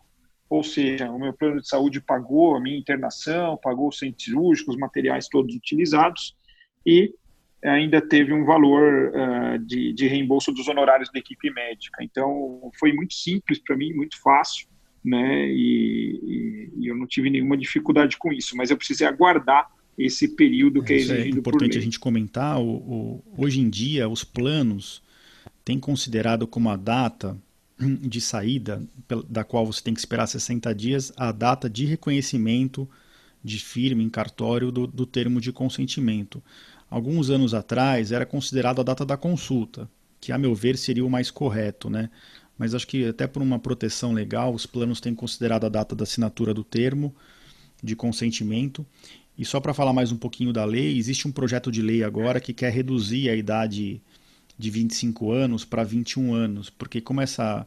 ou 0.49 0.63
seja, 0.63 1.11
o 1.11 1.19
meu 1.19 1.35
plano 1.35 1.61
de 1.61 1.69
saúde 1.69 2.01
pagou 2.01 2.57
a 2.57 2.61
minha 2.61 2.79
internação, 2.79 3.59
pagou 3.63 3.89
os 3.89 3.99
centros 3.99 4.25
cirúrgicos, 4.25 4.75
os 4.75 4.81
materiais 4.81 5.29
todos 5.29 5.55
utilizados, 5.55 6.35
e 6.87 7.13
ainda 7.63 8.01
teve 8.01 8.33
um 8.33 8.47
valor 8.47 9.13
uh, 9.13 9.59
de, 9.59 9.93
de 9.93 10.09
reembolso 10.09 10.51
dos 10.53 10.69
honorários 10.69 11.11
da 11.13 11.19
equipe 11.19 11.51
médica. 11.51 12.03
Então, 12.03 12.71
foi 12.81 12.95
muito 12.95 13.13
simples 13.13 13.59
para 13.59 13.77
mim, 13.77 13.93
muito 13.93 14.19
fácil 14.23 14.67
né? 15.09 15.49
E, 15.49 16.21
e, 16.23 16.71
e, 16.83 16.87
eu 16.89 16.97
não 16.97 17.07
tive 17.07 17.31
nenhuma 17.31 17.57
dificuldade 17.57 18.17
com 18.17 18.33
isso, 18.33 18.57
mas 18.57 18.71
eu 18.71 18.77
precisei 18.77 19.07
aguardar 19.07 19.69
esse 19.97 20.29
período 20.29 20.83
que 20.83 20.93
é, 20.93 20.97
é 20.97 20.99
exigido 21.01 21.37
é 21.37 21.41
importante 21.41 21.79
a 21.79 21.81
gente 21.81 21.99
comentar. 21.99 22.61
O, 22.61 22.69
o, 22.69 23.25
hoje 23.37 23.61
em 23.61 23.69
dia, 23.69 24.09
os 24.09 24.23
planos 24.23 25.03
têm 25.65 25.79
considerado 25.79 26.47
como 26.47 26.71
a 26.71 26.77
data 26.77 27.37
de 27.79 28.21
saída, 28.21 28.83
da 29.29 29.45
qual 29.45 29.65
você 29.65 29.83
tem 29.83 29.95
que 29.95 30.01
esperar 30.01 30.27
60 30.27 30.75
dias, 30.75 31.13
a 31.17 31.31
data 31.31 31.71
de 31.71 31.85
reconhecimento 31.85 32.89
de 33.43 33.59
firma 33.59 34.03
em 34.03 34.09
cartório 34.09 34.73
do, 34.73 34.87
do 34.87 35.07
termo 35.07 35.41
de 35.41 35.53
consentimento. 35.53 36.43
Alguns 36.91 37.31
anos 37.31 37.55
atrás 37.55 38.11
era 38.11 38.27
considerado 38.27 38.81
a 38.81 38.85
data 38.85 39.05
da 39.05 39.17
consulta, 39.17 39.89
que 40.21 40.33
a 40.33 40.39
meu 40.39 40.55
ver 40.55 40.77
seria 40.77 41.05
o 41.05 41.11
mais 41.11 41.31
correto, 41.31 41.89
né? 41.89 42.11
Mas 42.59 42.75
acho 42.75 42.87
que 42.87 43.07
até 43.07 43.27
por 43.27 43.41
uma 43.41 43.59
proteção 43.59 44.13
legal, 44.13 44.53
os 44.53 44.67
planos 44.67 45.01
têm 45.01 45.15
considerado 45.15 45.65
a 45.65 45.69
data 45.69 45.95
da 45.95 46.03
assinatura 46.03 46.53
do 46.53 46.65
termo 46.65 47.15
de 47.83 47.95
consentimento. 47.95 48.85
E 49.37 49.45
só 49.45 49.61
para 49.61 49.73
falar 49.73 49.93
mais 49.93 50.11
um 50.11 50.17
pouquinho 50.17 50.53
da 50.53 50.65
lei, 50.65 50.99
existe 50.99 51.29
um 51.29 51.33
projeto 51.33 51.71
de 51.71 51.81
lei 51.81 52.03
agora 52.03 52.41
que 52.41 52.53
quer 52.53 52.73
reduzir 52.73 53.31
a 53.31 53.37
idade 53.37 54.03
de 54.59 54.71
25 54.71 55.31
anos 55.31 55.65
para 55.65 55.85
21 55.85 56.35
anos, 56.35 56.69
porque 56.69 57.01
como 57.01 57.21
essa 57.21 57.65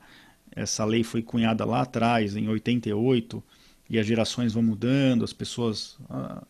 essa 0.54 0.84
lei 0.84 1.04
foi 1.04 1.22
cunhada 1.22 1.64
lá 1.64 1.82
atrás, 1.82 2.36
em 2.36 2.48
88, 2.50 3.42
e 3.90 3.98
as 3.98 4.06
gerações 4.06 4.54
vão 4.54 4.62
mudando, 4.62 5.24
as 5.24 5.34
pessoas 5.34 5.98
a, 6.10 6.44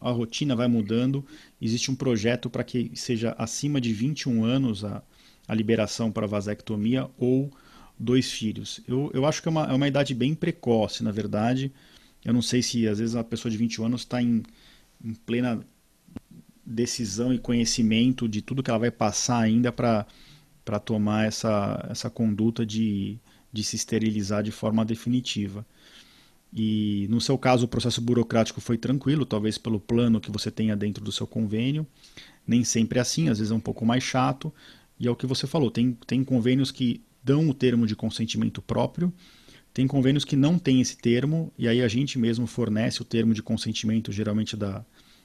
a, 0.00 0.10
rotina 0.10 0.54
vai 0.54 0.68
mudando, 0.68 1.24
existe 1.60 1.90
um 1.90 1.94
projeto 1.94 2.48
para 2.48 2.64
que 2.64 2.92
seja 2.94 3.34
acima 3.38 3.80
de 3.80 3.92
21 3.92 4.44
anos 4.44 4.84
a, 4.84 5.02
a 5.48 5.54
liberação 5.54 6.10
para 6.12 6.26
vasectomia 6.26 7.08
ou 7.18 7.50
dois 7.98 8.30
filhos. 8.30 8.80
Eu, 8.86 9.10
eu 9.14 9.26
acho 9.26 9.42
que 9.42 9.48
é 9.48 9.50
uma, 9.50 9.64
é 9.66 9.72
uma 9.72 9.88
idade 9.88 10.14
bem 10.14 10.34
precoce, 10.34 11.02
na 11.02 11.10
verdade. 11.10 11.72
Eu 12.24 12.32
não 12.32 12.42
sei 12.42 12.62
se 12.62 12.86
às 12.88 12.98
vezes 12.98 13.14
a 13.16 13.24
pessoa 13.24 13.50
de 13.50 13.56
21 13.58 13.86
anos 13.86 14.00
está 14.02 14.20
em, 14.20 14.42
em 15.04 15.14
plena 15.14 15.60
decisão 16.64 17.32
e 17.32 17.38
conhecimento 17.38 18.28
de 18.28 18.40
tudo 18.40 18.62
que 18.62 18.70
ela 18.70 18.78
vai 18.78 18.90
passar 18.90 19.38
ainda 19.38 19.70
para 19.70 20.06
tomar 20.84 21.26
essa, 21.26 21.86
essa 21.90 22.08
conduta 22.08 22.64
de, 22.64 23.18
de 23.52 23.62
se 23.62 23.76
esterilizar 23.76 24.42
de 24.42 24.50
forma 24.50 24.84
definitiva. 24.84 25.66
E 26.56 27.06
no 27.10 27.20
seu 27.20 27.36
caso, 27.36 27.64
o 27.66 27.68
processo 27.68 28.00
burocrático 28.00 28.60
foi 28.60 28.78
tranquilo, 28.78 29.26
talvez 29.26 29.58
pelo 29.58 29.80
plano 29.80 30.20
que 30.20 30.30
você 30.30 30.50
tenha 30.50 30.76
dentro 30.76 31.02
do 31.02 31.10
seu 31.10 31.26
convênio. 31.26 31.86
Nem 32.46 32.62
sempre 32.62 32.98
é 32.98 33.02
assim, 33.02 33.28
às 33.28 33.38
vezes 33.38 33.50
é 33.50 33.54
um 33.54 33.60
pouco 33.60 33.84
mais 33.84 34.04
chato. 34.04 34.54
E 34.98 35.08
é 35.08 35.10
o 35.10 35.16
que 35.16 35.26
você 35.26 35.46
falou: 35.46 35.70
tem, 35.70 35.98
tem 36.06 36.22
convênios 36.22 36.70
que 36.70 37.02
dão 37.24 37.48
o 37.48 37.54
termo 37.54 37.86
de 37.86 37.96
consentimento 37.96 38.60
próprio, 38.60 39.12
tem 39.72 39.88
convênios 39.88 40.24
que 40.24 40.36
não 40.36 40.56
têm 40.56 40.80
esse 40.80 40.96
termo, 40.96 41.52
e 41.58 41.66
aí 41.66 41.82
a 41.82 41.88
gente 41.88 42.16
mesmo 42.18 42.46
fornece 42.46 43.02
o 43.02 43.04
termo 43.04 43.34
de 43.34 43.42
consentimento, 43.42 44.12
geralmente 44.12 44.56
da 44.56 44.84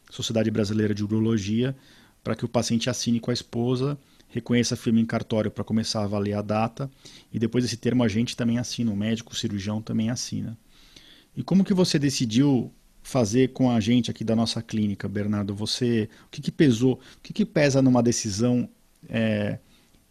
Sociedade 0.09 0.49
Brasileira 0.49 0.95
de 0.95 1.03
Urologia, 1.03 1.75
para 2.23 2.35
que 2.35 2.45
o 2.45 2.49
paciente 2.49 2.89
assine 2.89 3.19
com 3.19 3.29
a 3.29 3.33
esposa, 3.33 3.95
reconheça 4.27 4.73
a 4.73 4.77
firma 4.77 4.99
em 4.99 5.05
cartório 5.05 5.51
para 5.51 5.63
começar 5.63 6.01
a 6.01 6.05
avaliar 6.05 6.39
a 6.39 6.43
data, 6.43 6.89
e 7.31 7.37
depois 7.37 7.63
esse 7.63 7.77
termo 7.77 8.03
a 8.03 8.07
gente 8.07 8.35
também 8.35 8.57
assina, 8.57 8.91
o 8.91 8.95
médico, 8.95 9.33
o 9.33 9.35
cirurgião 9.35 9.81
também 9.81 10.09
assina. 10.09 10.57
E 11.35 11.43
como 11.43 11.63
que 11.63 11.73
você 11.73 11.99
decidiu 11.99 12.73
fazer 13.03 13.49
com 13.53 13.69
a 13.69 13.79
gente 13.79 14.09
aqui 14.09 14.23
da 14.23 14.35
nossa 14.35 14.61
clínica, 14.61 15.07
Bernardo? 15.07 15.53
Você, 15.55 16.09
o 16.25 16.29
que, 16.29 16.41
que 16.41 16.51
pesou, 16.51 16.93
o 16.93 17.21
que, 17.21 17.33
que 17.33 17.45
pesa 17.45 17.81
numa 17.81 18.01
decisão 18.01 18.67
é, 19.07 19.59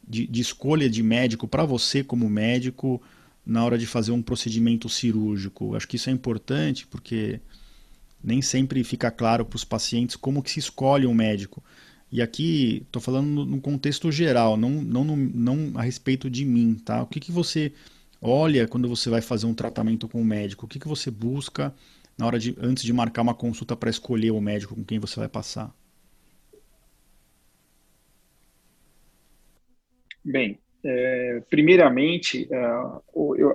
de, 0.08 0.26
de 0.26 0.40
escolha 0.40 0.88
de 0.88 1.02
médico 1.02 1.46
para 1.46 1.64
você 1.64 2.02
como 2.02 2.28
médico? 2.28 3.02
na 3.48 3.64
hora 3.64 3.78
de 3.78 3.86
fazer 3.86 4.12
um 4.12 4.20
procedimento 4.20 4.90
cirúrgico. 4.90 5.74
Acho 5.74 5.88
que 5.88 5.96
isso 5.96 6.10
é 6.10 6.12
importante 6.12 6.86
porque 6.86 7.40
nem 8.22 8.42
sempre 8.42 8.84
fica 8.84 9.10
claro 9.10 9.42
para 9.42 9.56
os 9.56 9.64
pacientes 9.64 10.16
como 10.16 10.42
que 10.42 10.50
se 10.50 10.58
escolhe 10.58 11.06
um 11.06 11.14
médico. 11.14 11.64
E 12.12 12.20
aqui 12.20 12.82
estou 12.86 13.00
falando 13.00 13.46
no 13.46 13.58
contexto 13.58 14.12
geral, 14.12 14.58
não, 14.58 14.70
não, 14.70 15.04
não 15.16 15.72
a 15.78 15.82
respeito 15.82 16.28
de 16.28 16.44
mim, 16.44 16.74
tá? 16.74 17.02
O 17.02 17.06
que, 17.06 17.20
que 17.20 17.32
você 17.32 17.72
olha 18.20 18.68
quando 18.68 18.86
você 18.86 19.08
vai 19.08 19.22
fazer 19.22 19.46
um 19.46 19.54
tratamento 19.54 20.06
com 20.06 20.20
o 20.20 20.24
médico? 20.24 20.66
O 20.66 20.68
que, 20.68 20.78
que 20.78 20.88
você 20.88 21.10
busca 21.10 21.74
na 22.18 22.26
hora 22.26 22.38
de 22.38 22.54
antes 22.60 22.82
de 22.82 22.92
marcar 22.92 23.22
uma 23.22 23.34
consulta 23.34 23.74
para 23.74 23.88
escolher 23.88 24.30
o 24.30 24.40
médico 24.42 24.74
com 24.74 24.84
quem 24.84 24.98
você 24.98 25.18
vai 25.18 25.28
passar? 25.28 25.74
Bem, 30.30 30.58
é, 30.84 31.42
primeiramente, 31.48 32.46
é, 32.52 32.58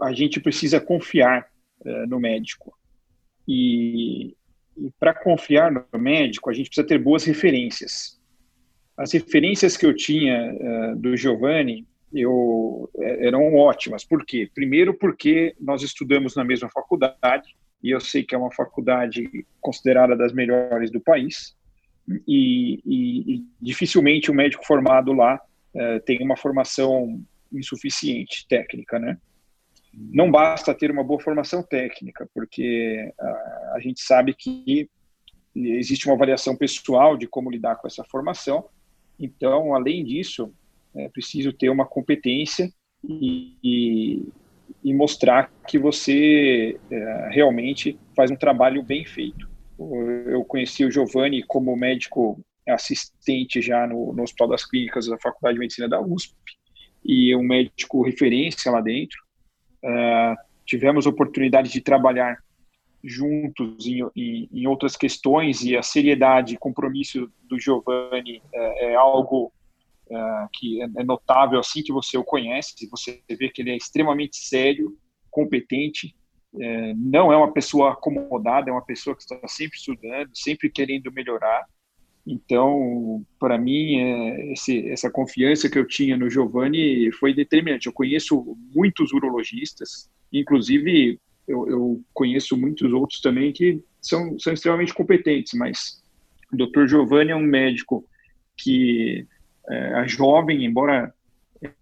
a 0.02 0.12
gente 0.12 0.40
precisa 0.40 0.82
confiar 0.82 1.48
é, 1.86 2.06
no 2.08 2.20
médico. 2.20 2.76
E, 3.48 4.36
e 4.76 4.90
para 5.00 5.14
confiar 5.14 5.72
no 5.72 6.00
médico, 6.00 6.50
a 6.50 6.54
gente 6.54 6.70
precisa 6.70 6.88
ter 6.88 6.98
boas 6.98 7.26
referências. 7.26 8.20
As 8.98 9.14
referências 9.14 9.78
que 9.78 9.86
eu 9.86 9.96
tinha 9.96 10.34
é, 10.34 10.96
do 10.96 11.16
Giovanni 11.16 11.86
eu, 12.12 12.90
eram 13.00 13.56
ótimas. 13.56 14.04
Por 14.04 14.26
quê? 14.26 14.50
Primeiro, 14.54 14.96
porque 14.96 15.56
nós 15.60 15.84
estudamos 15.84 16.36
na 16.36 16.44
mesma 16.44 16.70
faculdade, 16.70 17.56
e 17.84 17.92
eu 17.92 18.00
sei 18.00 18.24
que 18.24 18.34
é 18.34 18.38
uma 18.38 18.52
faculdade 18.52 19.30
considerada 19.62 20.16
das 20.16 20.34
melhores 20.34 20.92
do 20.92 21.00
país, 21.00 21.56
e, 22.28 22.82
e, 22.84 23.36
e 23.36 23.46
dificilmente 23.62 24.32
o 24.32 24.34
um 24.34 24.38
médico 24.38 24.66
formado 24.66 25.14
lá 25.14 25.40
uh, 25.76 26.00
tem 26.06 26.24
uma 26.24 26.38
formação 26.38 27.22
insuficiente 27.52 28.48
técnica, 28.48 29.00
né? 29.00 29.18
Não 29.94 30.32
basta 30.32 30.74
ter 30.74 30.90
uma 30.90 31.04
boa 31.04 31.20
formação 31.20 31.62
técnica, 31.62 32.28
porque 32.34 33.14
a, 33.20 33.74
a 33.76 33.80
gente 33.80 34.02
sabe 34.02 34.34
que 34.34 34.90
existe 35.56 36.08
uma 36.08 36.16
avaliação 36.16 36.56
pessoal 36.56 37.16
de 37.16 37.28
como 37.28 37.52
lidar 37.52 37.76
com 37.76 37.88
essa 37.88 38.04
formação. 38.04 38.66
Então, 39.20 39.76
além 39.76 40.04
disso, 40.04 40.52
é 40.96 41.08
preciso 41.10 41.54
ter 41.54 41.70
uma 41.70 41.86
competência 41.86 42.72
e, 43.04 43.56
e, 43.64 44.28
e 44.84 44.94
mostrar 44.94 45.52
que 45.68 45.78
você 45.78 46.80
é, 46.90 47.30
realmente 47.32 48.00
faz 48.16 48.32
um 48.32 48.36
trabalho 48.36 48.82
bem 48.82 49.06
feito. 49.06 49.48
Eu 50.26 50.44
conheci 50.46 50.86
o 50.86 50.92
Giovanni 50.92 51.44
como 51.44 51.76
médico 51.76 52.40
assistente 52.72 53.62
já 53.62 53.86
no, 53.88 54.14
no 54.14 54.24
Hospital 54.24 54.50
das 54.50 54.66
Clínicas 54.66 55.08
da 55.08 55.18
Faculdade 55.18 55.56
de 55.56 55.60
Medicina 55.60 55.90
da 55.90 56.02
USP 56.02 56.34
e 57.04 57.36
um 57.36 57.44
médico 57.44 58.04
referência 58.04 58.72
lá 58.72 58.82
dentro. 58.82 59.18
Uh, 59.84 60.36
tivemos 60.66 61.06
oportunidade 61.06 61.70
de 61.70 61.82
trabalhar 61.82 62.38
juntos 63.04 63.86
em, 63.86 64.02
em, 64.16 64.50
em, 64.52 64.68
outras 64.68 64.96
questões 64.96 65.62
e 65.62 65.76
a 65.76 65.84
seriedade 65.84 66.54
e 66.54 66.58
compromisso 66.58 67.30
do 67.50 67.60
Giovanni 67.60 68.42
é, 68.54 68.92
é 68.92 68.96
algo 68.96 69.52
uh, 70.08 70.48
que 70.54 70.82
é, 70.82 70.86
é 70.86 71.04
notável 71.04 71.60
assim 71.60 71.84
que 71.84 71.92
você 71.92 72.18
o 72.18 72.24
conhece, 72.24 72.88
você 72.90 73.22
vê 73.30 73.50
que 73.50 73.62
ele 73.62 73.72
é 73.72 73.76
extremamente 73.76 74.38
sério, 74.38 74.98
competente, 75.30 76.16
é, 76.60 76.94
não 76.94 77.34
é 77.34 77.36
uma 77.38 77.52
pessoa 77.52 77.94
acomodada, 77.94 78.70
é 78.70 78.74
uma 78.74 78.86
pessoa 78.86 79.16
que 79.16 79.24
está 79.24 79.48
sempre 79.48 79.78
estudando, 79.78 80.30
sempre 80.34 80.70
querendo 80.70 81.12
melhorar 81.12 81.66
então, 82.26 83.26
para 83.38 83.58
mim, 83.58 83.98
é, 83.98 84.54
esse, 84.54 84.90
essa 84.90 85.12
confiança 85.12 85.70
que 85.70 85.78
eu 85.78 85.86
tinha 85.86 86.18
no 86.18 86.30
Giovanni 86.30 87.12
foi 87.12 87.34
determinante. 87.34 87.88
Eu 87.88 87.94
conheço 87.94 88.58
muitos 88.74 89.12
urologistas, 89.12 90.10
inclusive 90.32 91.20
eu, 91.48 91.68
eu 91.70 92.04
conheço 92.14 92.56
muitos 92.56 92.94
outros 92.94 93.20
também 93.20 93.52
que 93.52 93.84
são, 94.02 94.40
são 94.40 94.54
extremamente 94.54 94.94
competentes, 94.94 95.54
mas 95.54 96.02
o 96.52 96.56
Dr. 96.56 96.88
Giovanni 96.88 97.32
é 97.32 97.36
um 97.36 97.44
médico 97.44 98.06
que 98.56 99.28
é, 99.70 100.02
é 100.02 100.08
jovem, 100.08 100.64
embora 100.64 101.14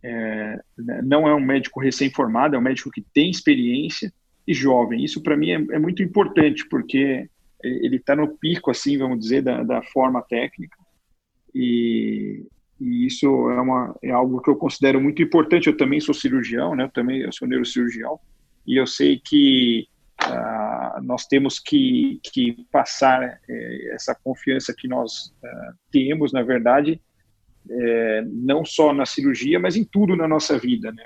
é, 0.03 0.59
não 1.03 1.27
é 1.27 1.35
um 1.35 1.39
médico 1.39 1.79
recém-formado, 1.79 2.55
é 2.55 2.59
um 2.59 2.63
médico 2.63 2.89
que 2.89 3.01
tem 3.13 3.29
experiência 3.29 4.11
e 4.47 4.53
jovem. 4.53 5.03
Isso 5.03 5.21
para 5.21 5.37
mim 5.37 5.51
é, 5.51 5.75
é 5.75 5.79
muito 5.79 6.01
importante, 6.01 6.67
porque 6.67 7.29
ele 7.63 7.97
está 7.97 8.15
no 8.15 8.37
pico, 8.37 8.71
assim, 8.71 8.97
vamos 8.97 9.19
dizer, 9.19 9.41
da, 9.41 9.63
da 9.63 9.81
forma 9.81 10.21
técnica. 10.21 10.77
E, 11.53 12.45
e, 12.79 13.05
isso 13.05 13.27
é, 13.49 13.61
uma, 13.61 13.95
é 14.03 14.11
algo 14.11 14.41
que 14.41 14.49
eu 14.49 14.55
considero 14.55 15.01
muito 15.01 15.21
importante. 15.21 15.67
Eu 15.67 15.77
também 15.77 15.99
sou 15.99 16.13
cirurgião, 16.13 16.75
né? 16.75 16.85
Eu 16.85 16.89
também 16.89 17.19
eu 17.21 17.31
sou 17.31 17.47
neurocirurgião 17.47 18.19
e 18.65 18.79
eu 18.79 18.85
sei 18.85 19.19
que 19.23 19.87
uh, 20.23 21.01
nós 21.03 21.25
temos 21.25 21.59
que, 21.59 22.19
que 22.23 22.65
passar 22.71 23.39
é, 23.49 23.93
essa 23.93 24.15
confiança 24.15 24.73
que 24.77 24.87
nós 24.87 25.33
uh, 25.43 25.75
temos, 25.91 26.31
na 26.31 26.43
verdade, 26.43 27.01
é, 27.69 28.23
não 28.25 28.65
só 28.65 28.93
na 28.93 29.05
cirurgia, 29.05 29.59
mas 29.59 29.75
em 29.75 29.83
tudo 29.83 30.15
na 30.15 30.27
nossa 30.27 30.57
vida, 30.57 30.91
né? 30.91 31.03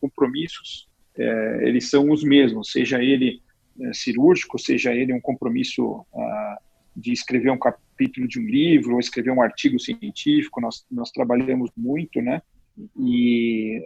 Compromissos, 0.00 0.88
é, 1.16 1.68
eles 1.68 1.88
são 1.90 2.10
os 2.10 2.24
mesmos, 2.24 2.72
seja 2.72 3.02
ele 3.02 3.40
cirúrgico, 3.92 4.58
seja 4.58 4.94
ele 4.94 5.12
um 5.12 5.20
compromisso 5.20 6.04
ah, 6.14 6.58
de 6.96 7.12
escrever 7.12 7.50
um 7.50 7.58
capítulo 7.58 8.28
de 8.28 8.38
um 8.38 8.44
livro 8.44 8.94
ou 8.94 9.00
escrever 9.00 9.30
um 9.30 9.42
artigo 9.42 9.78
científico, 9.78 10.60
nós, 10.60 10.84
nós 10.90 11.10
trabalhamos 11.10 11.70
muito, 11.76 12.20
né? 12.20 12.42
E 12.98 13.84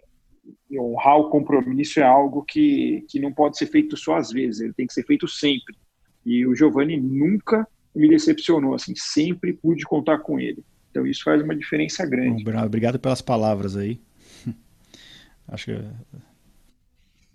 honrar 0.79 1.19
o 1.19 1.31
compromisso 1.31 2.01
é 2.01 2.05
algo 2.05 2.43
que, 2.43 3.05
que 3.09 3.19
não 3.19 3.33
pode 3.33 3.59
ser 3.59 3.67
feito 3.67 3.97
só 3.97 4.17
às 4.17 4.31
vezes, 4.31 4.61
ele 4.61 4.73
tem 4.73 4.87
que 4.87 4.95
ser 4.95 5.05
feito 5.05 5.27
sempre. 5.27 5.77
E 6.25 6.47
o 6.47 6.55
Giovanni 6.55 6.97
nunca 6.97 7.67
me 7.95 8.09
decepcionou, 8.09 8.75
assim, 8.75 8.93
sempre 8.97 9.53
pude 9.53 9.85
contar 9.85 10.19
com 10.19 10.39
ele. 10.39 10.63
Então 10.91 11.07
isso 11.07 11.23
faz 11.25 11.43
uma 11.43 11.55
diferença 11.55 12.05
grande. 12.07 12.45
Bom, 12.45 12.59
obrigado 12.65 12.99
pelas 12.99 13.23
palavras 13.23 13.77
aí. 13.77 14.01
Acho 15.49 15.67
que 15.67 15.73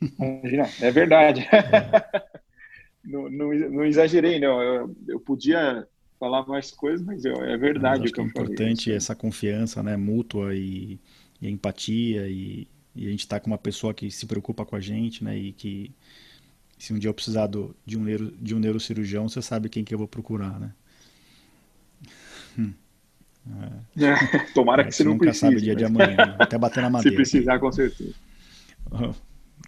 Imagina, 0.02 0.70
é 0.82 0.92
verdade. 0.92 1.48
É. 1.52 2.32
não, 3.06 3.30
não, 3.30 3.54
não, 3.54 3.86
exagerei, 3.86 4.40
não. 4.40 4.62
Eu, 4.62 4.96
eu 5.08 5.20
podia 5.20 5.88
falar 6.20 6.46
mais 6.48 6.72
coisas, 6.72 7.06
mas 7.06 7.26
eu, 7.26 7.36
é 7.44 7.58
verdade. 7.58 8.06
Acho 8.06 8.14
que 8.14 8.22
é 8.22 8.24
importante 8.24 8.86
falei. 8.86 8.98
essa 8.98 9.16
confiança, 9.16 9.84
né, 9.84 9.96
mútua 9.98 10.56
e, 10.56 11.00
e 11.42 11.50
empatia 11.50 12.28
e, 12.28 12.68
e, 12.96 13.08
a 13.08 13.10
gente 13.10 13.22
está 13.22 13.40
com 13.40 13.48
uma 13.48 13.58
pessoa 13.58 13.94
que 13.94 14.10
se 14.10 14.26
preocupa 14.26 14.66
com 14.66 14.76
a 14.76 14.80
gente, 14.80 15.24
né, 15.24 15.38
e 15.38 15.52
que 15.52 15.92
se 16.78 16.94
um 16.94 17.00
dia 17.00 17.10
eu 17.10 17.14
precisar 17.14 17.48
do, 17.48 17.76
de 17.86 17.98
um 17.98 18.04
neuro, 18.04 18.32
de 18.40 18.56
um 18.56 18.60
neurocirurgião, 18.60 19.30
você 19.30 19.42
sabe 19.42 19.70
quem 19.70 19.84
que 19.84 19.94
eu 19.94 20.00
vou 20.00 20.08
procurar, 20.08 20.60
né? 20.60 20.74
Hum. 22.58 22.74
É. 23.98 24.50
Tomara 24.54 24.84
que 24.84 24.92
você 24.92 25.04
não 25.04 25.14
nunca 25.14 25.26
precise. 25.26 25.40
sabe 25.42 25.58
o 25.58 25.62
dia 25.62 25.74
mas... 25.74 25.78
de 25.78 25.86
amanhã, 25.86 26.16
né? 26.16 26.36
até 26.40 26.58
bater 26.58 26.82
na 26.82 26.90
madeira. 26.92 27.12
Se 27.12 27.16
precisar, 27.16 27.60
com 27.60 27.72
certeza. 27.72 28.16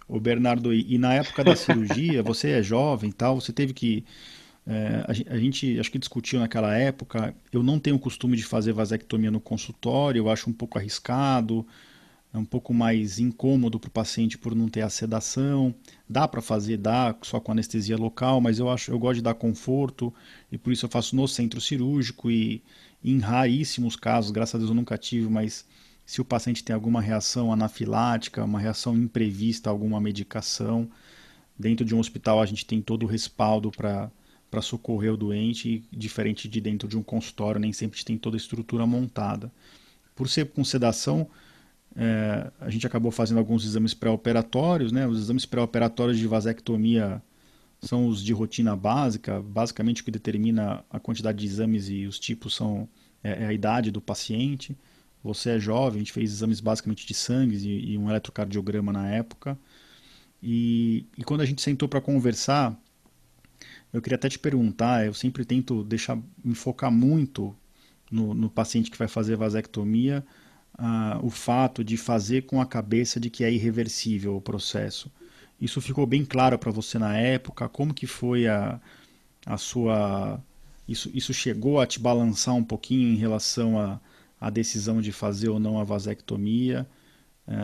O 0.08 0.20
Bernardo, 0.20 0.72
e 0.72 0.98
na 0.98 1.14
época 1.14 1.42
da 1.42 1.56
cirurgia, 1.56 2.22
você 2.24 2.50
é 2.50 2.62
jovem 2.62 3.10
e 3.10 3.12
tal, 3.12 3.40
você 3.40 3.52
teve 3.52 3.72
que. 3.72 4.04
É, 4.66 5.04
a, 5.28 5.38
gente, 5.38 5.78
acho 5.78 5.90
que 5.90 5.98
discutiu 5.98 6.40
naquela 6.40 6.76
época. 6.76 7.34
Eu 7.52 7.62
não 7.62 7.78
tenho 7.78 7.96
o 7.96 7.98
costume 7.98 8.36
de 8.36 8.44
fazer 8.44 8.72
vasectomia 8.72 9.30
no 9.30 9.40
consultório, 9.40 10.20
eu 10.20 10.30
acho 10.30 10.48
um 10.48 10.52
pouco 10.52 10.78
arriscado, 10.78 11.66
é 12.32 12.38
um 12.38 12.44
pouco 12.44 12.74
mais 12.74 13.18
incômodo 13.18 13.78
para 13.78 13.88
o 13.88 13.92
paciente 13.92 14.36
por 14.36 14.54
não 14.54 14.68
ter 14.68 14.80
a 14.80 14.88
sedação. 14.88 15.74
Dá 16.08 16.26
para 16.26 16.42
fazer, 16.42 16.78
dá, 16.78 17.14
só 17.22 17.38
com 17.38 17.52
anestesia 17.52 17.96
local, 17.96 18.40
mas 18.40 18.58
eu 18.58 18.68
acho, 18.68 18.90
eu 18.90 18.98
gosto 18.98 19.16
de 19.16 19.22
dar 19.22 19.34
conforto 19.34 20.12
e 20.50 20.58
por 20.58 20.72
isso 20.72 20.84
eu 20.84 20.90
faço 20.90 21.14
no 21.14 21.28
centro 21.28 21.60
cirúrgico 21.60 22.30
e 22.30 22.60
em 23.04 23.20
raríssimos 23.20 23.94
casos, 23.94 24.30
graças 24.32 24.56
a 24.56 24.58
Deus 24.58 24.70
eu 24.70 24.74
nunca 24.74 24.98
tive, 24.98 25.28
mas 25.28 25.64
se 26.06 26.20
o 26.20 26.24
paciente 26.24 26.62
tem 26.62 26.74
alguma 26.74 27.00
reação 27.00 27.52
anafilática, 27.52 28.44
uma 28.44 28.60
reação 28.60 28.96
imprevista 28.96 29.70
a 29.70 29.72
alguma 29.72 30.00
medicação. 30.00 30.88
Dentro 31.58 31.84
de 31.84 31.94
um 31.94 31.98
hospital 31.98 32.40
a 32.40 32.46
gente 32.46 32.66
tem 32.66 32.82
todo 32.82 33.04
o 33.04 33.06
respaldo 33.06 33.70
para 33.70 34.10
socorrer 34.60 35.12
o 35.12 35.16
doente, 35.16 35.82
diferente 35.90 36.48
de 36.48 36.60
dentro 36.60 36.88
de 36.88 36.98
um 36.98 37.02
consultório, 37.02 37.60
nem 37.60 37.72
sempre 37.72 38.04
tem 38.04 38.18
toda 38.18 38.36
a 38.36 38.38
estrutura 38.38 38.86
montada. 38.86 39.50
Por 40.14 40.28
ser 40.28 40.50
com 40.50 40.62
sedação, 40.62 41.28
é, 41.96 42.50
a 42.60 42.70
gente 42.70 42.86
acabou 42.86 43.10
fazendo 43.10 43.38
alguns 43.38 43.64
exames 43.64 43.94
pré-operatórios, 43.94 44.92
né? 44.92 45.06
Os 45.06 45.18
exames 45.18 45.46
pré-operatórios 45.46 46.18
de 46.18 46.26
vasectomia 46.26 47.22
são 47.80 48.06
os 48.06 48.22
de 48.22 48.32
rotina 48.32 48.74
básica, 48.74 49.40
basicamente 49.40 50.02
o 50.02 50.04
que 50.04 50.10
determina 50.10 50.84
a 50.90 50.98
quantidade 50.98 51.38
de 51.38 51.46
exames 51.46 51.88
e 51.88 52.06
os 52.06 52.18
tipos 52.18 52.54
são 52.54 52.88
é, 53.22 53.44
é 53.44 53.46
a 53.46 53.52
idade 53.52 53.90
do 53.90 54.00
paciente. 54.00 54.76
Você 55.24 55.50
é 55.50 55.58
jovem, 55.58 55.96
a 55.96 55.98
gente 56.00 56.12
fez 56.12 56.30
exames 56.30 56.60
basicamente 56.60 57.06
de 57.06 57.14
sangue 57.14 57.56
e, 57.56 57.92
e 57.92 57.98
um 57.98 58.10
eletrocardiograma 58.10 58.92
na 58.92 59.08
época. 59.08 59.58
E, 60.42 61.06
e 61.16 61.24
quando 61.24 61.40
a 61.40 61.46
gente 61.46 61.62
sentou 61.62 61.88
para 61.88 61.98
conversar, 62.02 62.78
eu 63.90 64.02
queria 64.02 64.16
até 64.16 64.28
te 64.28 64.38
perguntar, 64.38 65.06
eu 65.06 65.14
sempre 65.14 65.46
tento 65.46 65.82
deixar, 65.82 66.18
me 66.44 66.54
focar 66.54 66.92
muito 66.92 67.56
no, 68.10 68.34
no 68.34 68.50
paciente 68.50 68.90
que 68.90 68.98
vai 68.98 69.08
fazer 69.08 69.34
vasectomia, 69.34 70.22
uh, 70.78 71.24
o 71.24 71.30
fato 71.30 71.82
de 71.82 71.96
fazer 71.96 72.42
com 72.42 72.60
a 72.60 72.66
cabeça 72.66 73.18
de 73.18 73.30
que 73.30 73.44
é 73.44 73.50
irreversível 73.50 74.36
o 74.36 74.42
processo. 74.42 75.10
Isso 75.58 75.80
ficou 75.80 76.06
bem 76.06 76.22
claro 76.22 76.58
para 76.58 76.70
você 76.70 76.98
na 76.98 77.16
época? 77.16 77.66
Como 77.66 77.94
que 77.94 78.06
foi 78.06 78.46
a, 78.46 78.78
a 79.46 79.56
sua... 79.56 80.38
Isso, 80.86 81.10
isso 81.14 81.32
chegou 81.32 81.80
a 81.80 81.86
te 81.86 81.98
balançar 81.98 82.54
um 82.54 82.64
pouquinho 82.64 83.08
em 83.08 83.16
relação 83.16 83.80
a 83.80 83.98
a 84.44 84.50
decisão 84.50 85.00
de 85.00 85.10
fazer 85.10 85.48
ou 85.48 85.58
não 85.58 85.78
a 85.80 85.84
vasectomia. 85.84 86.86
É, 87.48 87.54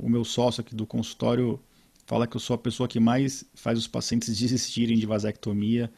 o 0.00 0.08
meu 0.08 0.24
sócio 0.24 0.62
aqui 0.62 0.74
do 0.74 0.86
consultório 0.86 1.60
fala 2.06 2.26
que 2.26 2.34
eu 2.36 2.40
sou 2.40 2.54
a 2.54 2.58
pessoa 2.58 2.88
que 2.88 2.98
mais 2.98 3.44
faz 3.54 3.78
os 3.78 3.86
pacientes 3.86 4.32
desistirem 4.38 4.98
de 4.98 5.04
vasectomia, 5.04 5.92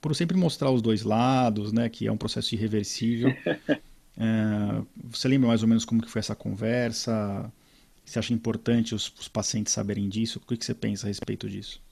por 0.00 0.14
sempre 0.14 0.36
mostrar 0.36 0.70
os 0.70 0.80
dois 0.80 1.02
lados, 1.02 1.72
né, 1.72 1.88
que 1.88 2.06
é 2.06 2.12
um 2.12 2.16
processo 2.16 2.54
irreversível. 2.54 3.30
É, 4.18 4.82
você 5.10 5.28
lembra 5.28 5.48
mais 5.48 5.60
ou 5.60 5.68
menos 5.68 5.84
como 5.84 6.00
que 6.00 6.08
foi 6.08 6.20
essa 6.20 6.34
conversa? 6.34 7.52
Você 8.02 8.18
acha 8.18 8.32
importante 8.32 8.94
os, 8.94 9.12
os 9.20 9.28
pacientes 9.28 9.74
saberem 9.74 10.08
disso? 10.08 10.40
O 10.42 10.46
que, 10.46 10.56
que 10.56 10.64
você 10.64 10.72
pensa 10.72 11.06
a 11.06 11.08
respeito 11.08 11.46
disso? 11.50 11.82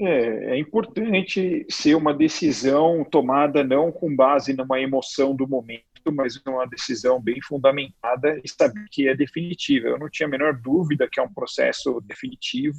É, 0.00 0.52
é, 0.52 0.58
importante 0.58 1.66
ser 1.68 1.96
uma 1.96 2.14
decisão 2.14 3.04
tomada 3.04 3.64
não 3.64 3.90
com 3.90 4.14
base 4.14 4.52
numa 4.52 4.80
emoção 4.80 5.34
do 5.34 5.46
momento, 5.46 5.84
mas 6.12 6.40
numa 6.44 6.66
decisão 6.66 7.20
bem 7.20 7.40
fundamentada 7.42 8.40
e 8.44 8.48
saber 8.48 8.86
que 8.92 9.08
é 9.08 9.14
definitiva. 9.14 9.88
Eu 9.88 9.98
não 9.98 10.08
tinha 10.08 10.28
a 10.28 10.30
menor 10.30 10.56
dúvida 10.56 11.08
que 11.10 11.18
é 11.18 11.22
um 11.22 11.32
processo 11.32 12.00
definitivo. 12.02 12.78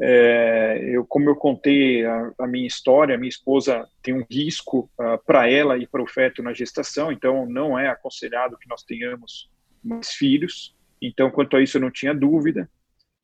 É, 0.00 0.80
eu, 0.84 1.04
como 1.04 1.28
eu 1.28 1.36
contei 1.36 2.04
a, 2.04 2.32
a, 2.40 2.46
minha 2.46 2.66
história, 2.66 3.18
minha 3.18 3.28
esposa 3.28 3.88
tem 4.02 4.14
um 4.14 4.24
risco 4.30 4.90
uh, 4.98 5.18
para 5.26 5.50
ela 5.50 5.76
e 5.76 5.86
para 5.86 6.02
o 6.02 6.06
feto 6.06 6.40
na 6.40 6.52
gestação, 6.52 7.10
então 7.10 7.46
não 7.46 7.76
é 7.76 7.88
aconselhado 7.88 8.56
que 8.58 8.68
nós 8.68 8.84
tenhamos 8.84 9.50
mais 9.82 10.10
filhos. 10.10 10.76
Então, 11.02 11.30
quanto 11.30 11.56
a 11.56 11.62
isso, 11.62 11.78
eu 11.78 11.80
não 11.80 11.90
tinha 11.90 12.14
dúvida. 12.14 12.68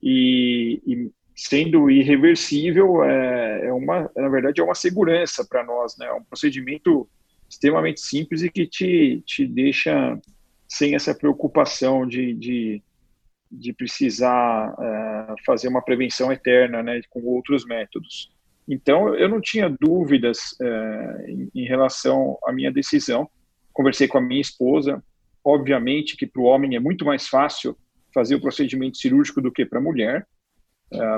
E, 0.03 0.83
e 0.87 1.11
sendo 1.35 1.91
irreversível, 1.91 3.03
é, 3.03 3.67
é, 3.67 3.73
uma, 3.73 4.11
na 4.17 4.29
verdade, 4.29 4.61
é 4.61 4.65
uma 4.65 4.75
segurança 4.75 5.45
para 5.45 5.65
nós, 5.65 5.97
né? 5.99 6.07
É 6.07 6.13
um 6.13 6.23
procedimento 6.23 7.09
extremamente 7.49 8.01
simples 8.01 8.43
e 8.43 8.51
que 8.51 8.67
te, 8.67 9.23
te 9.27 9.47
deixa 9.47 10.19
sem 10.69 10.95
essa 10.95 11.15
preocupação 11.15 12.07
de, 12.07 12.35
de, 12.35 12.83
de 13.51 13.73
precisar 13.73 14.75
é, 14.81 15.35
fazer 15.45 15.69
uma 15.69 15.83
prevenção 15.83 16.33
eterna, 16.33 16.83
né, 16.83 17.01
com 17.11 17.21
outros 17.25 17.65
métodos. 17.65 18.33
Então, 18.69 19.15
eu 19.15 19.29
não 19.29 19.41
tinha 19.41 19.69
dúvidas 19.69 20.57
é, 20.61 21.27
em, 21.29 21.51
em 21.55 21.65
relação 21.65 22.39
à 22.45 22.53
minha 22.53 22.73
decisão. 22.73 23.29
Conversei 23.73 24.09
com 24.09 24.19
a 24.19 24.23
minha 24.23 24.41
esposa. 24.41 25.03
Obviamente 25.45 26.17
que 26.17 26.27
para 26.27 26.41
o 26.41 26.47
homem 26.47 26.75
é 26.75 26.81
muito 26.81 27.05
mais 27.05 27.29
fácil 27.29 27.77
fazer 28.13 28.37
o 28.37 28.41
procedimento 28.41 28.97
cirúrgico 28.97 29.43
do 29.43 29.53
que 29.53 29.67
para 29.67 29.79
a 29.79 29.83
mulher 29.83 30.23
uh, 30.23 30.25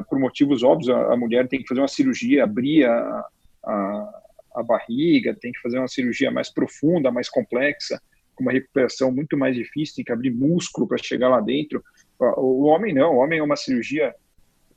por 0.09 0.19
motivos 0.19 0.63
óbvios, 0.63 0.89
a, 0.89 1.13
a, 1.13 1.17
mulher 1.17 1.49
tem 1.49 1.61
que 1.61 1.69
fazer 1.69 1.81
uma 1.81 1.89
cirurgia, 1.89 2.45
abrir 2.45 2.85
a, 2.85 3.27
a, 3.65 4.23
a, 4.57 4.63
barriga, 4.63 5.37
tem 5.41 5.53
que 5.53 5.61
fazer 5.61 5.79
uma 5.79 5.89
cirurgia 5.89 6.31
mais 6.31 6.51
profunda, 6.51 7.11
mais 7.11 7.29
complexa, 7.29 8.01
com 8.35 8.43
uma 8.43 8.53
recuperação 8.53 9.11
muito 9.11 9.37
mais 9.37 9.55
difícil, 9.55 9.97
tem 9.97 10.05
que 10.05 10.13
abrir 10.13 10.31
músculo 10.31 10.87
para 10.87 10.99
chegar 10.99 11.29
lá 11.29 11.41
dentro. 11.41 11.83
O, 12.19 12.65
homem 12.65 12.95
não, 12.95 13.15
o 13.15 13.19
homem 13.19 13.39
é 13.39 13.43
uma 13.43 13.57
cirurgia 13.57 14.15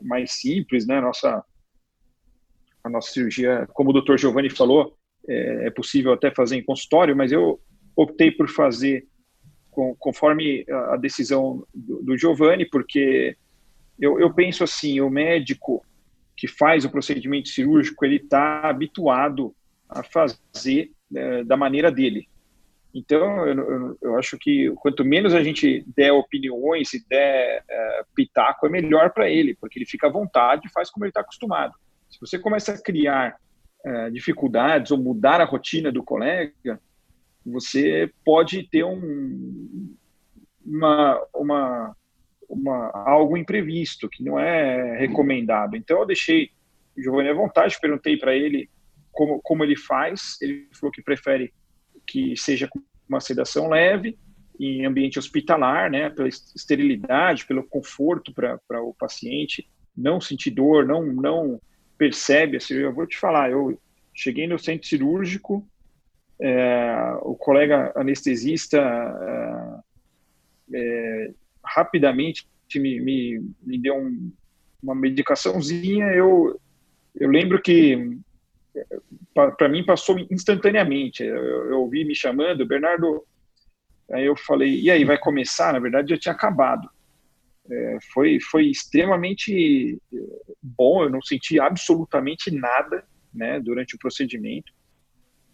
mais 0.01 0.33
simples, 0.33 0.87
né? 0.87 1.01
Nossa, 1.01 1.43
a 2.83 2.89
nossa 2.89 3.11
cirurgia, 3.11 3.67
como 3.73 3.89
o 3.91 4.01
Dr. 4.01 4.17
Giovanni 4.17 4.49
falou, 4.49 4.97
é, 5.27 5.67
é 5.67 5.69
possível 5.69 6.13
até 6.13 6.31
fazer 6.31 6.55
em 6.55 6.63
consultório, 6.63 7.15
mas 7.15 7.31
eu 7.31 7.59
optei 7.95 8.31
por 8.31 8.47
fazer 8.49 9.05
com, 9.69 9.95
conforme 9.95 10.65
a 10.69 10.97
decisão 10.97 11.65
do, 11.73 12.01
do 12.01 12.17
Giovanni, 12.17 12.65
porque 12.65 13.37
eu, 13.99 14.19
eu 14.19 14.33
penso 14.33 14.63
assim, 14.63 15.01
o 15.01 15.09
médico 15.09 15.85
que 16.35 16.47
faz 16.47 16.85
o 16.85 16.89
procedimento 16.89 17.49
cirúrgico, 17.49 18.05
ele 18.05 18.15
está 18.15 18.69
habituado 18.69 19.53
a 19.89 20.01
fazer 20.03 20.91
é, 21.13 21.43
da 21.43 21.57
maneira 21.57 21.91
dele. 21.91 22.27
Então, 22.93 23.45
eu, 23.45 23.57
eu, 23.57 23.97
eu, 24.01 24.17
acho 24.17 24.37
que 24.37 24.71
quanto 24.77 25.05
menos 25.05 25.33
a 25.33 25.43
gente 25.43 25.85
der 25.95 26.11
opiniões 26.11 26.93
e 26.93 27.05
der 27.07 27.63
é, 27.69 28.03
pitaco, 28.15 28.65
é 28.65 28.69
melhor 28.69 29.11
para 29.11 29.29
ele, 29.29 29.55
porque 29.55 29.77
ele 29.77 29.85
fica 29.85 30.07
à 30.07 30.11
vontade 30.11 30.65
e 30.65 30.71
faz 30.71 30.89
como 30.89 31.05
ele 31.05 31.11
está 31.11 31.21
acostumado. 31.21 31.73
Se 32.09 32.19
você 32.19 32.39
começa 32.39 32.73
a 32.73 32.81
criar 32.81 33.35
é, 33.85 34.09
dificuldades 34.09 34.91
ou 34.91 34.97
mudar 34.97 35.39
a 35.41 35.45
rotina 35.45 35.91
do 35.91 36.03
colega, 36.03 36.79
você 37.45 38.11
pode 38.25 38.63
ter 38.69 38.83
um, 38.83 39.95
uma, 40.65 41.21
uma 41.33 41.95
uma, 42.59 42.91
algo 42.93 43.37
imprevisto, 43.37 44.09
que 44.09 44.23
não 44.23 44.39
é 44.39 44.97
recomendado. 44.97 45.75
Então 45.75 45.99
eu 45.99 46.05
deixei 46.05 46.51
o 46.97 47.01
Giovanni 47.01 47.29
à 47.29 47.33
vontade, 47.33 47.77
perguntei 47.79 48.17
para 48.17 48.35
ele 48.35 48.69
como, 49.11 49.41
como 49.41 49.63
ele 49.63 49.75
faz, 49.75 50.37
ele 50.41 50.67
falou 50.73 50.91
que 50.91 51.01
prefere 51.01 51.53
que 52.05 52.35
seja 52.35 52.67
com 52.67 52.79
uma 53.07 53.19
sedação 53.19 53.69
leve, 53.69 54.17
em 54.59 54.85
ambiente 54.85 55.17
hospitalar, 55.17 55.89
né, 55.89 56.09
pela 56.09 56.27
esterilidade, 56.27 57.45
pelo 57.45 57.63
conforto 57.63 58.33
para 58.33 58.81
o 58.81 58.93
paciente, 58.93 59.69
não 59.95 60.19
sentir 60.19 60.51
dor, 60.51 60.85
não, 60.85 61.05
não 61.05 61.61
percebe 61.97 62.57
assim, 62.57 62.75
Eu 62.75 62.93
vou 62.93 63.07
te 63.07 63.17
falar, 63.17 63.51
eu 63.51 63.79
cheguei 64.13 64.47
no 64.47 64.59
centro 64.59 64.87
cirúrgico, 64.87 65.65
é, 66.41 67.17
o 67.21 67.35
colega 67.35 67.91
anestesista 67.95 68.79
é, 70.73 71.31
rapidamente 71.73 72.47
me, 72.75 72.99
me, 72.99 73.51
me 73.63 73.79
deu 73.79 73.95
um, 73.95 74.31
uma 74.81 74.93
medicaçãozinha, 74.93 76.07
eu, 76.07 76.59
eu 77.15 77.29
lembro 77.29 77.61
que 77.61 78.17
para 79.33 79.69
mim 79.69 79.83
passou 79.83 80.19
instantaneamente. 80.31 81.23
Eu, 81.23 81.71
eu 81.71 81.81
ouvi 81.81 82.05
me 82.05 82.15
chamando, 82.15 82.65
Bernardo. 82.65 83.25
Aí 84.11 84.25
eu 84.25 84.35
falei, 84.35 84.79
e 84.79 84.89
aí, 84.89 85.05
vai 85.05 85.17
começar? 85.17 85.73
Na 85.73 85.79
verdade, 85.79 86.09
já 86.09 86.17
tinha 86.17 86.33
acabado. 86.33 86.89
É, 87.69 87.97
foi, 88.11 88.39
foi 88.39 88.65
extremamente 88.67 89.99
é, 90.11 90.17
bom, 90.61 91.03
eu 91.03 91.09
não 91.09 91.21
senti 91.21 91.59
absolutamente 91.59 92.49
nada 92.49 93.03
né, 93.33 93.59
durante 93.59 93.95
o 93.95 93.99
procedimento. 93.99 94.71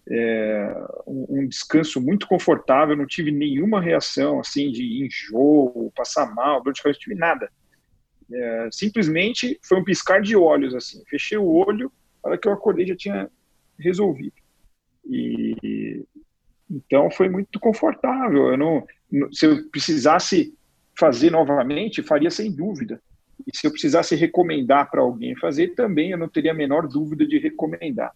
É, 0.07 0.85
um, 1.07 1.25
um, 1.29 1.47
descanso 1.47 1.99
muito 1.99 2.27
confortável, 2.27 2.95
não 2.95 3.07
tive 3.07 3.31
nenhuma 3.31 3.81
reação 3.81 4.39
assim 4.39 4.71
de 4.71 5.03
enjoo, 5.03 5.91
passar 5.95 6.33
mal, 6.35 6.61
dor 6.61 6.73
de 6.73 6.81
cabeça, 6.81 6.99
não 6.99 7.03
tive 7.03 7.15
nada. 7.15 7.51
É, 8.31 8.69
simplesmente 8.71 9.59
foi 9.63 9.79
um 9.79 9.83
piscar 9.83 10.21
de 10.21 10.35
olhos 10.35 10.75
assim. 10.75 11.03
Fechei 11.07 11.37
o 11.37 11.47
olho, 11.47 11.91
a 12.23 12.29
hora 12.29 12.37
que 12.37 12.47
eu 12.47 12.53
acordei 12.53 12.85
já 12.85 12.95
tinha 12.95 13.29
resolvido. 13.79 14.35
E 15.05 16.05
então 16.69 17.09
foi 17.11 17.29
muito 17.29 17.59
confortável. 17.59 18.51
Eu 18.51 18.57
não, 18.57 18.85
se 19.31 19.45
eu 19.45 19.69
precisasse 19.69 20.53
fazer 20.97 21.31
novamente, 21.31 22.01
faria 22.01 22.31
sem 22.31 22.51
dúvida. 22.51 23.01
E 23.45 23.55
se 23.55 23.67
eu 23.67 23.71
precisasse 23.71 24.15
recomendar 24.15 24.89
para 24.89 25.01
alguém 25.01 25.35
fazer, 25.35 25.75
também 25.75 26.11
eu 26.11 26.17
não 26.17 26.29
teria 26.29 26.51
a 26.51 26.55
menor 26.55 26.87
dúvida 26.87 27.25
de 27.27 27.37
recomendar. 27.37 28.13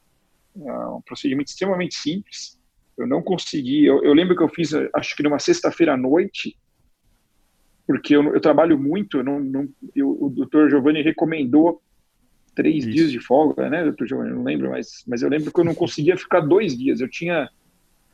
É 0.65 0.88
um 0.88 1.02
procedimento 1.02 1.50
extremamente 1.50 1.95
simples. 1.95 2.60
Eu 2.98 3.08
não 3.08 3.22
consegui. 3.22 3.86
Eu, 3.86 4.04
eu 4.04 4.13
lembro 4.13 4.36
que 4.36 4.43
eu 4.43 4.50
fiz, 4.50 4.72
acho 4.93 5.15
que 5.15 5.24
numa 5.24 5.39
sexta-feira 5.39 5.93
à 5.93 5.98
noite, 5.98 6.58
porque 7.88 8.15
eu, 8.15 8.34
eu 8.34 8.41
trabalho 8.41 8.78
muito. 8.78 9.17
Eu 9.17 9.24
não, 9.24 9.39
não 9.39 9.69
eu, 9.95 10.17
o 10.22 10.30
doutor 10.30 10.69
Giovanni 10.69 11.02
recomendou 11.02 11.82
três 12.54 12.84
Isso. 12.84 12.91
dias 12.91 13.12
de 13.12 13.19
folga, 13.19 13.69
né, 13.69 13.84
doutor 13.84 14.08
Giovanni? 14.08 14.32
Não 14.32 14.43
lembro, 14.43 14.69
mas, 14.69 15.04
mas 15.08 15.22
eu 15.22 15.30
lembro 15.30 15.52
que 15.52 15.60
eu 15.60 15.63
não 15.63 15.74
conseguia 15.74 16.17
ficar 16.17 16.41
dois 16.41 16.78
dias. 16.78 17.00
Eu 17.00 17.10
tinha. 17.10 17.50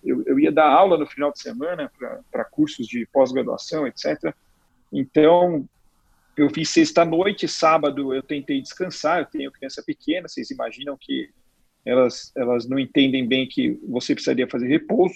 Eu, 0.03 0.23
eu 0.27 0.39
ia 0.39 0.51
dar 0.51 0.67
aula 0.67 0.99
no 0.99 1.07
final 1.07 1.31
de 1.31 1.39
semana 1.39 1.91
para 2.31 2.45
cursos 2.45 2.85
de 2.87 3.07
pós-graduação, 3.07 3.87
etc. 3.87 4.35
Então, 4.93 5.67
eu 6.37 6.49
fiz 6.49 6.69
sexta-noite, 6.69 7.47
sábado 7.47 8.13
eu 8.13 8.21
tentei 8.21 8.61
descansar. 8.61 9.21
Eu 9.21 9.25
tenho 9.25 9.51
criança 9.51 9.81
pequena, 9.83 10.27
vocês 10.27 10.51
imaginam 10.51 10.95
que 10.99 11.29
elas, 11.85 12.31
elas 12.35 12.67
não 12.67 12.79
entendem 12.79 13.27
bem 13.27 13.47
que 13.47 13.79
você 13.87 14.13
precisaria 14.13 14.47
fazer 14.47 14.67
repouso. 14.67 15.15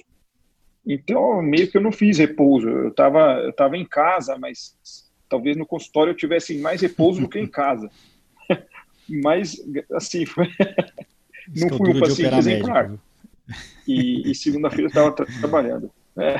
Então, 0.85 1.41
meio 1.41 1.69
que 1.69 1.77
eu 1.77 1.81
não 1.81 1.91
fiz 1.91 2.17
repouso. 2.17 2.69
Eu 2.69 2.89
estava 2.89 3.41
eu 3.41 3.53
tava 3.53 3.75
em 3.75 3.85
casa, 3.85 4.37
mas 4.37 4.75
talvez 5.27 5.57
no 5.57 5.65
consultório 5.65 6.11
eu 6.11 6.17
tivesse 6.17 6.57
mais 6.59 6.81
repouso 6.81 7.21
do 7.21 7.29
que 7.29 7.39
em 7.39 7.47
casa. 7.49 7.89
mas, 9.09 9.57
assim, 9.93 10.25
não 11.55 11.77
fui 11.77 11.95
um 11.95 11.99
paciente 11.99 12.35
exemplar. 12.35 12.93
E, 13.87 14.29
e 14.29 14.35
segunda-feira 14.35 14.83
eu 14.83 14.89
estava 14.89 15.11
tra 15.11 15.25
trabalhando. 15.25 15.91
É. 16.17 16.39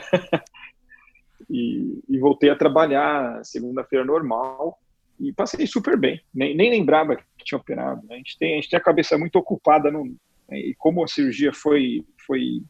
E, 1.49 1.99
e, 2.07 2.19
voltei 2.19 2.49
a 2.51 2.55
trabalhar 2.55 3.43
segunda-feira 3.43 4.05
normal 4.05 4.79
e 5.19 5.33
passei 5.33 5.65
super 5.65 5.97
bem. 5.97 6.21
Nem, 6.33 6.55
nem 6.55 6.69
lembrava 6.69 7.17
que 7.39 7.45
tinha 7.45 7.57
operado. 7.57 8.05
Né? 8.07 8.15
A, 8.15 8.17
gente 8.17 8.37
tem, 8.37 8.53
a 8.53 8.55
gente 8.55 8.69
tem 8.69 8.77
a 8.77 8.83
cabeça 8.83 9.17
muito 9.17 9.37
ocupada 9.37 9.89
no, 9.89 10.05
né? 10.47 10.59
e 10.59 10.75
como 10.77 11.03
a 11.03 11.07
cirurgia 11.07 11.51
foi, 11.53 12.05
foi 12.27 12.61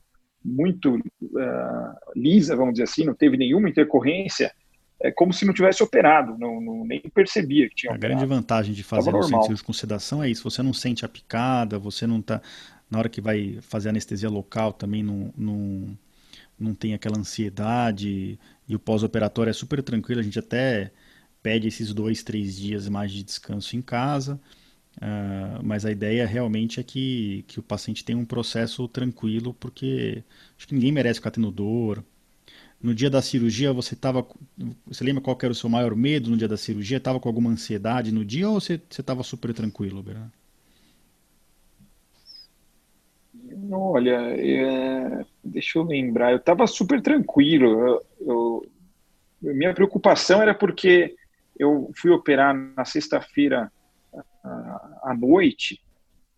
muito 0.43 0.95
uh, 0.95 2.11
lisa, 2.15 2.55
vamos 2.55 2.73
dizer 2.73 2.83
assim, 2.83 3.03
não 3.03 3.13
teve 3.13 3.35
nenhuma 3.35 3.69
intercorrência, 3.69 4.53
é 5.01 5.11
como 5.11 5.33
se 5.33 5.45
não 5.45 5.53
tivesse 5.53 5.81
operado, 5.81 6.37
não, 6.37 6.59
não 6.59 6.85
nem 6.85 7.01
percebia 7.01 7.69
que 7.69 7.75
tinha. 7.75 7.91
A 7.91 7.95
operado. 7.95 8.19
grande 8.19 8.33
vantagem 8.33 8.73
de 8.73 8.83
fazer 8.83 9.15
o 9.15 9.23
centro 9.23 9.63
com 9.63 9.71
sedação 9.71 10.21
é 10.21 10.29
isso: 10.29 10.43
você 10.43 10.61
não 10.61 10.73
sente 10.73 11.05
a 11.05 11.09
picada, 11.09 11.79
você 11.79 12.05
não 12.05 12.19
está 12.19 12.41
na 12.89 12.99
hora 12.99 13.09
que 13.09 13.21
vai 13.21 13.59
fazer 13.61 13.89
anestesia 13.89 14.29
local 14.29 14.73
também 14.73 15.03
não, 15.03 15.31
não, 15.37 15.97
não 16.59 16.73
tem 16.73 16.93
aquela 16.93 17.19
ansiedade 17.19 18.39
e 18.67 18.75
o 18.75 18.79
pós-operatório 18.79 19.51
é 19.51 19.53
super 19.53 19.81
tranquilo. 19.83 20.19
A 20.19 20.23
gente 20.23 20.39
até 20.39 20.91
pede 21.41 21.67
esses 21.67 21.93
dois, 21.93 22.23
três 22.23 22.57
dias 22.57 22.89
mais 22.89 23.11
de 23.11 23.23
descanso 23.23 23.75
em 23.77 23.81
casa. 23.81 24.39
Uh, 24.97 25.63
mas 25.63 25.85
a 25.85 25.91
ideia 25.91 26.25
realmente 26.25 26.79
é 26.79 26.83
que, 26.83 27.45
que 27.47 27.59
o 27.59 27.63
paciente 27.63 28.03
tenha 28.03 28.17
um 28.17 28.25
processo 28.25 28.87
tranquilo, 28.87 29.53
porque 29.53 30.23
acho 30.57 30.67
que 30.67 30.73
ninguém 30.73 30.91
merece 30.91 31.19
ficar 31.19 31.31
tendo 31.31 31.51
dor. 31.51 32.03
No 32.81 32.93
dia 32.95 33.09
da 33.09 33.21
cirurgia, 33.21 33.73
você 33.73 33.93
estava. 33.93 34.25
Você 34.87 35.03
lembra 35.03 35.21
qual 35.21 35.37
era 35.41 35.51
o 35.51 35.55
seu 35.55 35.69
maior 35.69 35.95
medo 35.95 36.29
no 36.29 36.37
dia 36.37 36.47
da 36.47 36.57
cirurgia? 36.57 36.97
Estava 36.97 37.19
com 37.19 37.27
alguma 37.27 37.49
ansiedade 37.49 38.11
no 38.11 38.23
dia 38.23 38.49
ou 38.49 38.59
você 38.59 38.81
estava 38.89 39.21
super 39.21 39.53
tranquilo, 39.53 40.01
Bernardo? 40.01 40.31
Olha, 43.71 44.17
é... 44.37 45.25
deixa 45.43 45.77
eu 45.77 45.83
lembrar. 45.83 46.31
Eu 46.31 46.37
estava 46.37 46.65
super 46.67 47.01
tranquilo. 47.01 47.79
Eu, 47.79 48.05
eu... 48.21 48.65
Minha 49.41 49.73
preocupação 49.73 50.41
era 50.41 50.53
porque 50.53 51.15
eu 51.57 51.91
fui 51.95 52.11
operar 52.11 52.55
na 52.55 52.85
sexta-feira 52.85 53.69
à 54.43 55.15
noite 55.17 55.79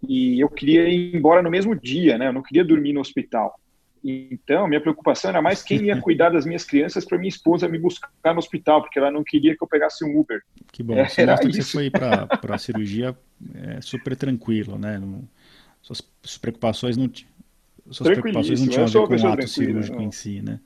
e 0.07 0.39
eu 0.39 0.49
queria 0.49 0.89
ir 0.89 1.15
embora 1.15 1.43
no 1.43 1.49
mesmo 1.49 1.75
dia, 1.75 2.17
né? 2.17 2.27
Eu 2.27 2.33
não 2.33 2.41
queria 2.41 2.65
dormir 2.65 2.93
no 2.93 3.01
hospital. 3.01 3.55
Então, 4.03 4.67
minha 4.67 4.81
preocupação 4.81 5.29
era 5.29 5.41
mais 5.43 5.61
quem 5.61 5.85
ia 5.85 6.01
cuidar 6.01 6.29
das 6.29 6.43
minhas 6.43 6.63
crianças 6.63 7.05
para 7.05 7.19
minha 7.19 7.29
esposa 7.29 7.67
me 7.67 7.77
buscar 7.77 8.33
no 8.33 8.39
hospital, 8.39 8.81
porque 8.81 8.97
ela 8.97 9.11
não 9.11 9.23
queria 9.23 9.55
que 9.55 9.63
eu 9.63 9.67
pegasse 9.67 10.03
um 10.03 10.19
Uber. 10.19 10.41
Que 10.71 10.81
bom. 10.81 10.95
Você 10.95 11.21
era 11.21 11.33
mostra 11.33 11.49
que 11.49 11.61
você 11.61 11.71
foi 11.71 11.89
para 11.91 12.27
a 12.49 12.57
cirurgia 12.57 13.15
é, 13.53 13.79
super 13.79 14.15
tranquilo, 14.15 14.79
né? 14.79 14.97
Não, 14.97 15.21
suas, 15.83 16.01
suas, 16.23 16.37
preocupações 16.39 16.97
não, 16.97 17.11
suas 17.91 18.09
preocupações 18.09 18.61
não 18.61 18.67
tinham 18.67 18.85
a 18.85 18.87
ver 18.87 19.19
com 19.19 19.27
o 19.27 19.27
ato 19.27 19.47
cirúrgico 19.47 19.97
não. 19.97 20.05
em 20.05 20.11
si, 20.11 20.41
né? 20.41 20.59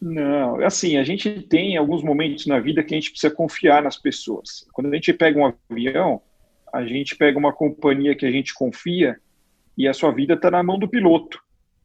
Não, 0.00 0.60
assim, 0.64 0.96
a 0.96 1.02
gente 1.02 1.42
tem 1.42 1.76
alguns 1.76 2.02
momentos 2.02 2.46
na 2.46 2.60
vida 2.60 2.82
que 2.84 2.94
a 2.94 2.96
gente 2.96 3.10
precisa 3.10 3.34
confiar 3.34 3.82
nas 3.82 3.96
pessoas. 3.96 4.66
Quando 4.72 4.92
a 4.92 4.94
gente 4.94 5.12
pega 5.12 5.38
um 5.38 5.52
avião, 5.70 6.22
a 6.72 6.84
gente 6.84 7.16
pega 7.16 7.38
uma 7.38 7.52
companhia 7.52 8.14
que 8.14 8.24
a 8.24 8.30
gente 8.30 8.54
confia 8.54 9.18
e 9.76 9.88
a 9.88 9.92
sua 9.92 10.12
vida 10.12 10.34
está 10.34 10.50
na 10.50 10.62
mão 10.62 10.78
do 10.78 10.88
piloto. 10.88 11.40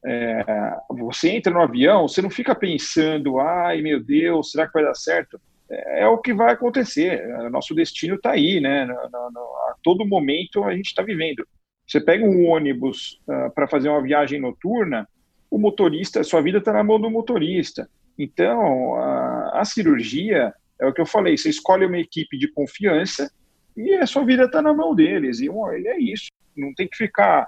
É, 0.05 0.75
você 0.89 1.29
entra 1.29 1.51
no 1.51 1.61
avião, 1.61 2.07
você 2.07 2.21
não 2.21 2.29
fica 2.29 2.53
pensando, 2.53 3.39
ai 3.39 3.81
meu 3.81 4.03
Deus, 4.03 4.51
será 4.51 4.67
que 4.67 4.73
vai 4.73 4.83
dar 4.83 4.95
certo? 4.95 5.39
É, 5.69 6.01
é 6.01 6.07
o 6.07 6.17
que 6.19 6.33
vai 6.33 6.53
acontecer. 6.53 7.25
Nosso 7.49 7.73
destino 7.73 8.15
está 8.15 8.31
aí, 8.31 8.59
né? 8.59 8.85
No, 8.85 8.93
no, 8.93 9.31
no, 9.31 9.39
a 9.39 9.75
todo 9.81 10.05
momento 10.05 10.63
a 10.63 10.75
gente 10.75 10.87
está 10.87 11.01
vivendo. 11.01 11.47
Você 11.87 11.99
pega 11.99 12.25
um 12.25 12.47
ônibus 12.47 13.19
uh, 13.27 13.31
ah, 13.31 13.49
para 13.49 13.67
fazer 13.67 13.89
uma 13.89 14.01
viagem 14.01 14.39
noturna, 14.39 15.07
o 15.49 15.57
motorista, 15.57 16.23
sua 16.23 16.41
vida 16.41 16.57
está 16.57 16.73
na 16.73 16.83
mão 16.83 16.99
do 16.99 17.09
motorista. 17.09 17.89
Então, 18.17 18.95
a, 18.95 19.61
a, 19.61 19.65
cirurgia 19.65 20.53
é 20.79 20.85
o 20.85 20.93
que 20.93 21.01
eu 21.01 21.05
falei: 21.05 21.37
você 21.37 21.49
escolhe 21.49 21.85
uma 21.85 21.97
equipe 21.97 22.37
de 22.37 22.47
confiança 22.47 23.31
e 23.75 23.93
a 23.95 24.05
sua 24.05 24.23
vida 24.23 24.45
está 24.45 24.61
na 24.61 24.73
mão 24.73 24.93
deles. 24.93 25.39
E, 25.39 25.45
e, 25.47 25.87
é 25.87 25.99
isso. 25.99 26.27
Não 26.55 26.73
tem 26.73 26.87
que 26.87 26.95
ficar 26.95 27.47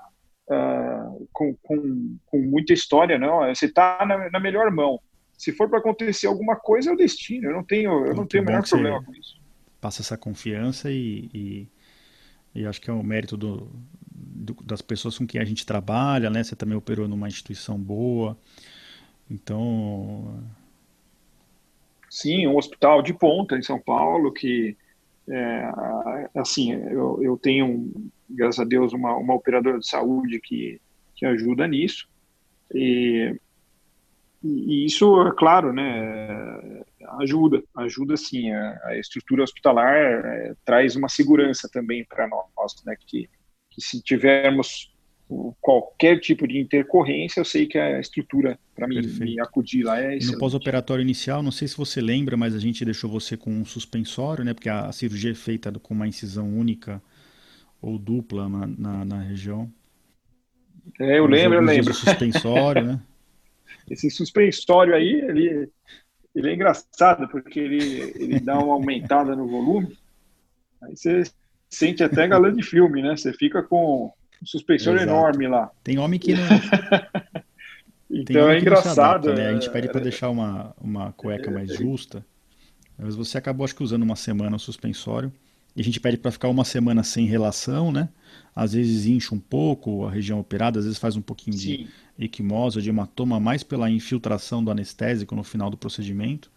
uh, 0.49 1.27
com, 1.31 1.55
com, 1.61 2.17
com, 2.25 2.39
muita 2.39 2.73
história, 2.73 3.17
não. 3.19 3.47
Você 3.53 3.65
está 3.65 4.03
na, 4.05 4.29
na, 4.31 4.39
melhor 4.39 4.71
mão. 4.71 4.99
Se 5.37 5.51
for 5.51 5.69
para 5.69 5.79
acontecer 5.79 6.27
alguma 6.27 6.55
coisa, 6.55 6.89
é 6.89 6.93
o 6.93 6.97
destino. 6.97 7.49
Eu 7.49 7.53
não 7.53 7.63
tenho, 7.63 8.05
eu 8.05 8.15
não 8.15 8.25
tenho 8.25 8.43
o 8.43 8.45
menor 8.47 8.67
problema 8.67 9.03
com 9.03 9.13
isso. 9.13 9.39
Passa 9.79 10.01
essa 10.01 10.17
confiança 10.17 10.89
e, 10.89 11.29
e, 11.33 11.67
e 12.55 12.65
acho 12.65 12.81
que 12.81 12.89
é 12.89 12.93
o 12.93 13.03
mérito 13.03 13.37
do, 13.37 13.69
do, 14.11 14.55
das 14.63 14.81
pessoas 14.81 15.17
com 15.17 15.27
quem 15.27 15.39
a 15.39 15.45
gente 15.45 15.65
trabalha, 15.65 16.29
né? 16.29 16.43
Você 16.43 16.55
também 16.55 16.75
operou 16.75 17.07
numa 17.07 17.27
instituição 17.27 17.77
boa. 17.77 18.35
Então. 19.29 20.43
Sim, 22.09 22.47
um 22.47 22.57
hospital 22.57 23.01
de 23.01 23.13
ponta 23.13 23.57
em 23.57 23.61
São 23.61 23.79
Paulo 23.79 24.31
que. 24.31 24.77
É, 25.27 25.71
assim, 26.35 26.71
eu, 26.73 27.19
eu 27.21 27.35
tenho, 27.35 27.91
graças 28.29 28.59
a 28.59 28.63
Deus, 28.63 28.93
uma, 28.93 29.15
uma 29.17 29.33
operadora 29.33 29.79
de 29.79 29.87
saúde 29.87 30.39
que, 30.39 30.79
que 31.15 31.25
ajuda 31.25 31.67
nisso. 31.67 32.07
E, 32.71 33.35
e 34.43 34.85
isso, 34.85 35.19
é 35.23 35.31
claro, 35.35 35.73
né, 35.73 36.83
ajuda, 37.19 37.63
ajuda 37.75 38.15
sim. 38.15 38.51
A, 38.51 38.79
a 38.85 38.97
estrutura 38.99 39.43
hospitalar 39.43 39.95
é, 39.95 40.55
traz 40.63 40.95
uma 40.95 41.09
segurança 41.09 41.67
também 41.71 42.05
para 42.05 42.27
nós, 42.27 42.83
né, 42.85 42.95
que, 42.99 43.27
que 43.71 43.81
se 43.81 44.01
tivermos 44.01 44.94
qualquer 45.59 46.19
tipo 46.19 46.47
de 46.47 46.59
intercorrência, 46.59 47.39
eu 47.39 47.45
sei 47.45 47.65
que 47.65 47.77
a 47.77 47.99
estrutura 47.99 48.59
para 48.75 48.87
me, 48.87 49.01
me, 49.01 49.39
acudir 49.39 49.83
lá 49.83 49.99
é. 49.99 50.19
No 50.19 50.37
pós-operatório 50.37 51.01
inicial, 51.01 51.41
não 51.41 51.51
sei 51.51 51.67
se 51.67 51.75
você 51.75 51.99
lembra, 51.99 52.37
mas 52.37 52.53
a 52.53 52.59
gente 52.59 52.85
deixou 52.85 53.09
você 53.09 53.35
com 53.35 53.51
um 53.51 53.65
suspensório, 53.65 54.45
né? 54.45 54.53
Porque 54.53 54.69
a, 54.69 54.91
cirurgia 54.91 55.31
é 55.31 55.35
feita 55.35 55.71
com 55.79 55.93
uma 55.93 56.07
incisão 56.07 56.47
única 56.47 57.01
ou 57.81 57.97
dupla 57.97 58.47
na, 58.47 58.67
na, 58.67 59.05
na 59.05 59.21
região. 59.21 59.71
É, 60.99 61.17
eu 61.17 61.25
lembro, 61.25 61.57
eu 61.57 61.61
lembro. 61.61 61.93
suspensório, 61.93 62.83
né? 62.83 63.01
Esse 63.89 64.09
suspensório 64.11 64.93
aí, 64.93 65.21
ele, 65.27 65.69
ele 66.35 66.49
é 66.49 66.53
engraçado, 66.53 67.27
porque 67.29 67.59
ele, 67.59 68.13
ele 68.15 68.39
dá 68.39 68.59
uma 68.59 68.73
aumentada 68.73 69.35
no 69.35 69.47
volume, 69.47 69.97
aí 70.81 70.95
você 70.95 71.23
sente 71.69 72.03
até 72.03 72.27
galã 72.27 72.53
de 72.53 72.63
filme, 72.63 73.01
né? 73.01 73.15
Você 73.17 73.33
fica 73.33 73.63
com 73.63 74.13
suspensor 74.43 74.95
Exato. 74.95 75.09
enorme 75.09 75.47
lá. 75.47 75.71
Tem 75.83 75.97
homem 75.97 76.19
que 76.19 76.33
não. 76.33 76.43
então 78.09 78.49
é 78.49 78.59
engraçado. 78.59 79.29
Adapta, 79.29 79.35
né? 79.35 79.49
A 79.49 79.53
gente 79.53 79.69
pede 79.69 79.87
para 79.87 80.01
é. 80.01 80.03
deixar 80.03 80.29
uma, 80.29 80.75
uma 80.79 81.11
cueca 81.13 81.51
mais 81.51 81.73
justa, 81.73 82.25
Mas 82.97 83.15
você 83.15 83.37
acabou, 83.37 83.63
acho 83.63 83.75
que, 83.75 83.83
usando 83.83 84.03
uma 84.03 84.15
semana 84.15 84.55
o 84.55 84.59
suspensório. 84.59 85.31
E 85.75 85.81
a 85.81 85.83
gente 85.83 85.99
pede 85.99 86.17
para 86.17 86.31
ficar 86.31 86.47
uma 86.47 86.63
semana 86.63 87.03
sem 87.03 87.25
relação, 87.25 87.91
né? 87.91 88.07
Às 88.55 88.71
vezes 88.71 89.05
incha 89.05 89.35
um 89.35 89.39
pouco 89.39 90.05
a 90.05 90.11
região 90.11 90.39
operada, 90.39 90.79
às 90.79 90.85
vezes 90.85 90.97
faz 90.97 91.17
um 91.17 91.21
pouquinho 91.21 91.57
Sim. 91.57 91.87
de 92.17 92.25
equimose 92.25 92.81
de 92.81 92.89
hematoma, 92.89 93.39
mais 93.41 93.61
pela 93.61 93.89
infiltração 93.89 94.63
do 94.63 94.71
anestésico 94.71 95.35
no 95.35 95.43
final 95.43 95.69
do 95.69 95.75
procedimento. 95.75 96.49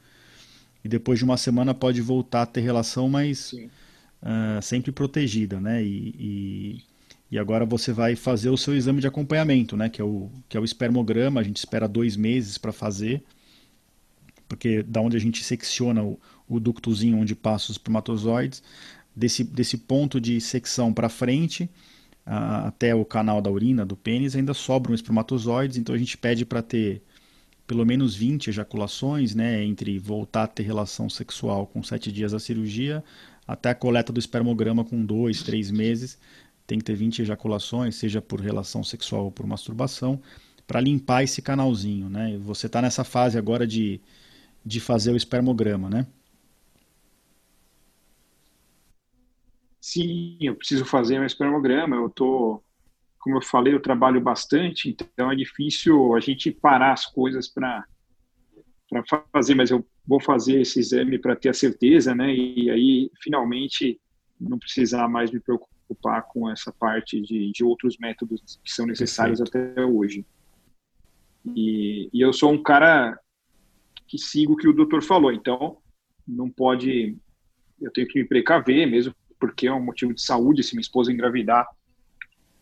E 0.85 0.89
depois 0.89 1.19
de 1.19 1.25
uma 1.25 1.37
semana 1.37 1.75
pode 1.75 2.01
voltar 2.01 2.43
a 2.43 2.47
ter 2.47 2.61
relação, 2.61 3.09
mas 3.09 3.53
uh, 3.53 4.63
sempre 4.63 4.93
protegida, 4.93 5.61
né? 5.61 5.83
E, 5.83 6.15
e, 6.19 6.85
e, 7.31 7.39
agora 7.39 7.65
você 7.67 7.93
vai 7.93 8.17
fazer 8.17 8.51
o 8.51 8.57
seu 8.57 8.75
exame 8.77 9.01
de 9.01 9.07
acompanhamento, 9.07 9.77
né? 9.77 9.89
Que 9.89 10.01
é 10.01 10.05
o, 10.05 10.31
que 10.49 10.57
é 10.57 10.61
o 10.61 10.65
espermograma, 10.65 11.41
a 11.41 11.45
gente 11.45 11.59
espera 11.59 11.87
dois 11.87 12.17
meses 12.17 12.59
para 12.59 12.73
fazer 12.73 13.23
porque 14.49 14.83
da 14.83 15.01
onde 15.01 15.17
a 15.17 15.21
gente 15.21 15.45
secciona 15.45 16.03
o, 16.03 16.19
o 16.49 16.59
ductozinho 16.59 17.19
onde 17.19 17.35
passam 17.35 17.67
os 17.71 17.73
espermatozoides, 17.73 18.63
desse, 19.15 19.45
desse 19.45 19.77
ponto 19.77 20.21
de 20.21 20.41
secção 20.41 20.93
para 20.93 21.09
frente 21.09 21.69
até 22.25 22.95
o 22.95 23.07
canal 23.07 23.41
da 23.41 23.51
urina, 23.51 23.87
do 23.87 23.97
pênis, 23.97 24.37
ainda 24.37 24.53
sobram 24.53 24.95
espermatozoides, 24.95 25.79
então 25.79 25.95
a 25.95 25.99
gente 25.99 26.17
pede 26.19 26.45
para 26.45 26.61
ter 26.61 27.03
pelo 27.67 27.87
menos 27.87 28.15
20 28.15 28.49
ejaculações, 28.49 29.35
né, 29.35 29.65
entre 29.65 29.99
voltar 29.99 30.45
a 30.45 30.47
ter 30.47 30.63
relação 30.63 31.09
sexual 31.09 31.67
com 31.67 31.83
7 31.83 32.13
dias 32.13 32.33
da 32.33 32.39
cirurgia 32.39 33.03
até 33.47 33.71
a 33.71 33.75
coleta 33.75 34.13
do 34.13 34.19
espermograma 34.19 34.85
com 34.85 35.03
2, 35.03 35.43
3 35.43 35.71
meses, 35.71 36.19
tem 36.69 36.79
que 36.79 36.85
ter 36.85 36.95
20 36.95 37.23
ejaculações, 37.23 37.97
seja 37.97 38.21
por 38.21 38.41
relação 38.41 38.85
sexual 38.85 39.25
ou 39.25 39.33
por 39.33 39.47
masturbação, 39.47 40.21
para 40.67 40.81
limpar 40.81 41.25
esse 41.25 41.41
canalzinho, 41.43 42.11
né? 42.11 42.39
Você 42.43 42.67
está 42.67 42.83
nessa 42.83 43.03
fase 43.05 43.39
agora 43.39 43.67
de 43.67 44.01
de 44.65 44.81
fazer 44.81 45.13
o 45.13 45.17
espermograma, 45.17 45.89
né? 45.89 46.07
Sim, 49.81 50.37
eu 50.43 50.55
preciso 50.55 50.85
fazer 50.85 51.19
um 51.19 51.25
espermograma. 51.25 51.97
Eu 51.97 52.11
tô, 52.11 52.63
como 53.19 53.39
eu 53.39 53.43
falei, 53.43 53.73
eu 53.73 53.81
trabalho 53.81 54.21
bastante, 54.21 54.91
então 54.91 55.33
é 55.33 55.37
difícil 55.37 56.15
a 56.15 56.21
gente 56.21 56.51
parar 56.51 56.93
as 56.93 57.07
coisas 57.07 57.49
para 57.49 57.85
para 58.91 59.05
fazer, 59.33 59.55
mas 59.55 59.71
eu 59.71 59.87
vou 60.07 60.21
fazer 60.21 60.63
esse 60.63 60.81
exame 60.81 61.19
para 61.19 61.37
ter 61.37 61.51
a 61.51 61.55
certeza, 61.55 62.15
né? 62.15 62.35
E 62.35 62.71
aí 62.71 63.11
finalmente 63.23 64.01
não 64.41 64.59
precisar 64.59 65.09
mais 65.09 65.31
me 65.31 65.41
preocupar 65.41 65.78
com 65.95 66.51
essa 66.51 66.73
parte 66.73 67.21
de, 67.21 67.51
de 67.53 67.65
outros 67.65 67.97
métodos 67.99 68.59
que 68.63 68.71
são 68.71 68.87
necessários 68.87 69.41
Perfeito. 69.41 69.71
até 69.71 69.85
hoje. 69.85 70.25
E, 71.57 72.11
e 72.13 72.21
eu 72.21 72.33
sou 72.33 72.53
um 72.53 72.63
cara 72.63 73.19
que 74.07 74.19
siga 74.19 74.53
o 74.53 74.57
que 74.57 74.69
o 74.69 74.73
doutor 74.73 75.03
falou. 75.03 75.33
Então, 75.33 75.79
não 76.27 76.51
pode. 76.51 77.17
Eu 77.81 77.93
tenho 77.93 78.07
que 78.07 78.19
me 78.21 78.27
precaver, 78.27 78.87
mesmo 78.87 79.15
porque 79.39 79.67
é 79.67 79.73
um 79.73 79.85
motivo 79.85 80.13
de 80.13 80.21
saúde. 80.21 80.63
Se 80.63 80.75
minha 80.75 80.81
esposa 80.81 81.13
engravidar, 81.13 81.67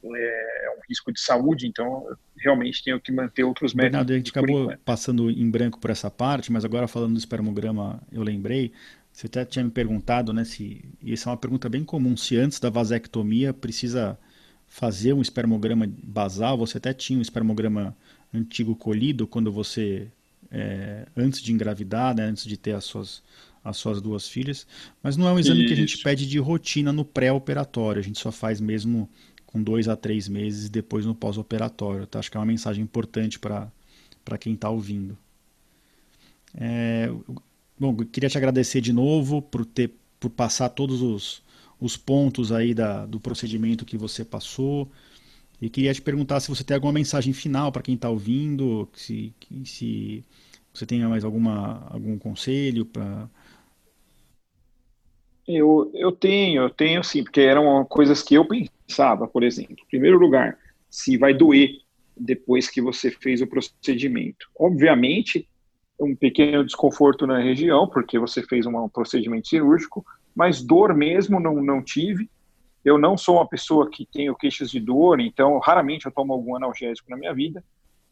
é, 0.04 0.66
é 0.66 0.70
um 0.76 0.80
risco 0.88 1.12
de 1.12 1.20
saúde. 1.20 1.66
Então, 1.66 2.04
realmente 2.38 2.84
tenho 2.84 3.00
que 3.00 3.10
manter 3.10 3.44
outros 3.44 3.72
métodos. 3.72 3.92
Bernardo, 3.92 4.12
a 4.12 4.16
gente 4.16 4.30
acabou 4.30 4.76
passando 4.84 5.30
em 5.30 5.50
branco 5.50 5.80
por 5.80 5.90
essa 5.90 6.10
parte, 6.10 6.52
mas 6.52 6.64
agora 6.64 6.86
falando 6.86 7.14
do 7.14 7.18
espermograma, 7.18 8.02
eu 8.12 8.22
lembrei. 8.22 8.72
Você 9.16 9.28
até 9.28 9.46
tinha 9.46 9.64
me 9.64 9.70
perguntado, 9.70 10.30
né, 10.30 10.44
se. 10.44 10.84
E 11.02 11.14
essa 11.14 11.30
é 11.30 11.32
uma 11.32 11.38
pergunta 11.38 11.70
bem 11.70 11.82
comum, 11.82 12.14
se 12.18 12.36
antes 12.36 12.60
da 12.60 12.68
vasectomia 12.68 13.50
precisa 13.50 14.18
fazer 14.68 15.14
um 15.14 15.22
espermograma 15.22 15.90
basal. 16.02 16.58
Você 16.58 16.76
até 16.76 16.92
tinha 16.92 17.18
um 17.18 17.22
espermograma 17.22 17.96
antigo 18.32 18.76
colhido 18.76 19.26
quando 19.26 19.50
você 19.50 20.08
é, 20.50 21.06
antes 21.16 21.40
de 21.40 21.50
engravidar, 21.50 22.14
né, 22.14 22.24
antes 22.24 22.44
de 22.44 22.58
ter 22.58 22.72
as 22.72 22.84
suas, 22.84 23.22
as 23.64 23.78
suas 23.78 24.02
duas 24.02 24.28
filhas. 24.28 24.66
Mas 25.02 25.16
não 25.16 25.26
é 25.26 25.32
um 25.32 25.38
exame 25.38 25.60
Isso. 25.60 25.68
que 25.68 25.72
a 25.72 25.76
gente 25.76 26.02
pede 26.02 26.26
de 26.28 26.38
rotina 26.38 26.92
no 26.92 27.02
pré-operatório. 27.02 28.00
A 28.00 28.04
gente 28.04 28.18
só 28.18 28.30
faz 28.30 28.60
mesmo 28.60 29.08
com 29.46 29.62
dois 29.62 29.88
a 29.88 29.96
três 29.96 30.28
meses 30.28 30.68
depois 30.68 31.06
no 31.06 31.14
pós-operatório. 31.14 32.06
Tá? 32.06 32.18
Acho 32.18 32.30
que 32.30 32.36
é 32.36 32.40
uma 32.40 32.44
mensagem 32.44 32.84
importante 32.84 33.38
para 33.38 33.72
quem 34.38 34.52
está 34.52 34.68
ouvindo. 34.68 35.16
É, 36.54 37.10
bom, 37.78 37.96
queria 37.96 38.28
te 38.28 38.38
agradecer 38.38 38.80
de 38.80 38.92
novo 38.92 39.42
por 39.42 39.64
ter 39.64 39.92
por 40.18 40.30
passar 40.30 40.70
todos 40.70 41.02
os, 41.02 41.42
os 41.80 41.96
pontos 41.96 42.50
aí 42.50 42.74
da, 42.74 43.06
do 43.06 43.20
procedimento 43.20 43.84
que 43.84 43.98
você 43.98 44.24
passou. 44.24 44.90
E 45.60 45.70
queria 45.70 45.94
te 45.94 46.02
perguntar 46.02 46.40
se 46.40 46.48
você 46.48 46.62
tem 46.62 46.74
alguma 46.74 46.92
mensagem 46.92 47.32
final 47.32 47.72
para 47.72 47.82
quem 47.82 47.94
está 47.94 48.10
ouvindo, 48.10 48.88
se, 48.92 49.32
se 49.64 50.24
você 50.72 50.84
tem 50.84 51.00
mais 51.06 51.24
alguma, 51.24 51.86
algum 51.90 52.18
conselho 52.18 52.84
para. 52.84 53.28
Eu, 55.48 55.90
eu 55.94 56.12
tenho, 56.12 56.62
eu 56.62 56.70
tenho 56.70 57.02
sim, 57.02 57.22
porque 57.22 57.40
eram 57.40 57.84
coisas 57.84 58.22
que 58.22 58.34
eu 58.34 58.46
pensava, 58.46 59.26
por 59.28 59.42
exemplo. 59.42 59.76
Em 59.80 59.88
primeiro 59.88 60.18
lugar, 60.18 60.58
se 60.90 61.16
vai 61.16 61.32
doer 61.32 61.70
depois 62.16 62.68
que 62.68 62.80
você 62.80 63.10
fez 63.10 63.40
o 63.40 63.46
procedimento. 63.46 64.48
Obviamente, 64.58 65.48
um 65.98 66.14
pequeno 66.14 66.64
desconforto 66.64 67.26
na 67.26 67.38
região, 67.38 67.88
porque 67.88 68.18
você 68.18 68.42
fez 68.42 68.66
um 68.66 68.88
procedimento 68.88 69.48
cirúrgico, 69.48 70.04
mas 70.34 70.62
dor 70.62 70.94
mesmo 70.94 71.40
não, 71.40 71.54
não 71.62 71.82
tive. 71.82 72.28
Eu 72.84 72.98
não 72.98 73.16
sou 73.16 73.36
uma 73.36 73.48
pessoa 73.48 73.90
que 73.90 74.06
tenho 74.06 74.36
queixas 74.36 74.70
de 74.70 74.78
dor, 74.78 75.20
então 75.20 75.58
raramente 75.58 76.06
eu 76.06 76.12
tomo 76.12 76.32
algum 76.32 76.54
analgésico 76.54 77.10
na 77.10 77.16
minha 77.16 77.34
vida. 77.34 77.64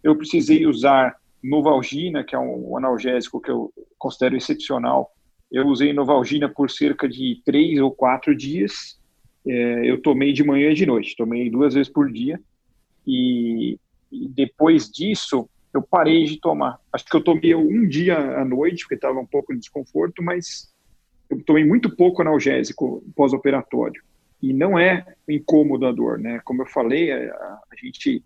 Eu 0.02 0.16
precisei 0.16 0.66
usar 0.66 1.16
Novalgina, 1.42 2.24
que 2.24 2.34
é 2.34 2.38
um 2.38 2.76
analgésico 2.76 3.40
que 3.40 3.50
eu 3.50 3.72
considero 3.98 4.36
excepcional. 4.36 5.12
Eu 5.52 5.66
usei 5.66 5.92
Novalgina 5.92 6.48
por 6.48 6.70
cerca 6.70 7.08
de 7.08 7.42
três 7.44 7.78
ou 7.78 7.92
quatro 7.92 8.34
dias. 8.34 8.98
É, 9.46 9.90
eu 9.90 10.00
tomei 10.00 10.32
de 10.32 10.42
manhã 10.42 10.70
e 10.70 10.74
de 10.74 10.86
noite, 10.86 11.14
tomei 11.14 11.50
duas 11.50 11.74
vezes 11.74 11.92
por 11.92 12.10
dia. 12.10 12.40
E, 13.06 13.78
e 14.10 14.28
depois 14.28 14.90
disso, 14.90 15.48
eu 15.74 15.82
parei 15.82 16.24
de 16.24 16.38
tomar. 16.38 16.78
Acho 16.92 17.04
que 17.04 17.16
eu 17.16 17.24
tomei 17.24 17.52
um 17.54 17.86
dia 17.86 18.16
à 18.16 18.44
noite, 18.44 18.84
porque 18.84 18.94
estava 18.94 19.18
um 19.18 19.26
pouco 19.26 19.52
de 19.52 19.58
desconforto, 19.58 20.22
mas 20.22 20.72
eu 21.28 21.42
tomei 21.42 21.64
muito 21.64 21.94
pouco 21.94 22.22
analgésico 22.22 23.04
pós-operatório 23.16 24.00
e 24.40 24.52
não 24.52 24.78
é 24.78 25.04
incômodo 25.28 25.86
a 25.86 25.92
dor, 25.92 26.18
né? 26.18 26.40
Como 26.44 26.62
eu 26.62 26.66
falei, 26.66 27.10
a, 27.10 27.16
a, 27.16 27.76
gente 27.82 28.22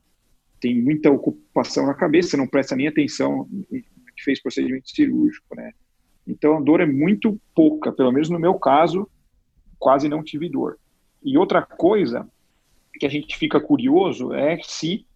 tem 0.60 0.78
muita 0.78 1.10
ocupação 1.10 1.86
na 1.86 1.94
cabeça, 1.94 2.36
não 2.36 2.46
presta 2.46 2.76
nem 2.76 2.88
atenção 2.88 3.48
que 3.70 4.24
fez 4.24 4.42
procedimento 4.42 4.90
cirúrgico, 4.90 5.56
né? 5.56 5.72
Então 6.26 6.58
a 6.58 6.60
dor 6.60 6.80
é 6.80 6.86
muito 6.86 7.40
pouca, 7.54 7.90
pelo 7.90 8.12
menos 8.12 8.28
no 8.28 8.38
meu 8.38 8.54
caso, 8.54 9.08
quase 9.78 10.08
não 10.08 10.22
tive 10.22 10.50
dor. 10.50 10.78
E 11.24 11.38
outra 11.38 11.62
coisa 11.62 12.28
que 12.94 13.06
a 13.06 13.08
gente 13.08 13.38
fica 13.38 13.60
curioso 13.60 14.34
é 14.34 14.58
se 14.62 15.06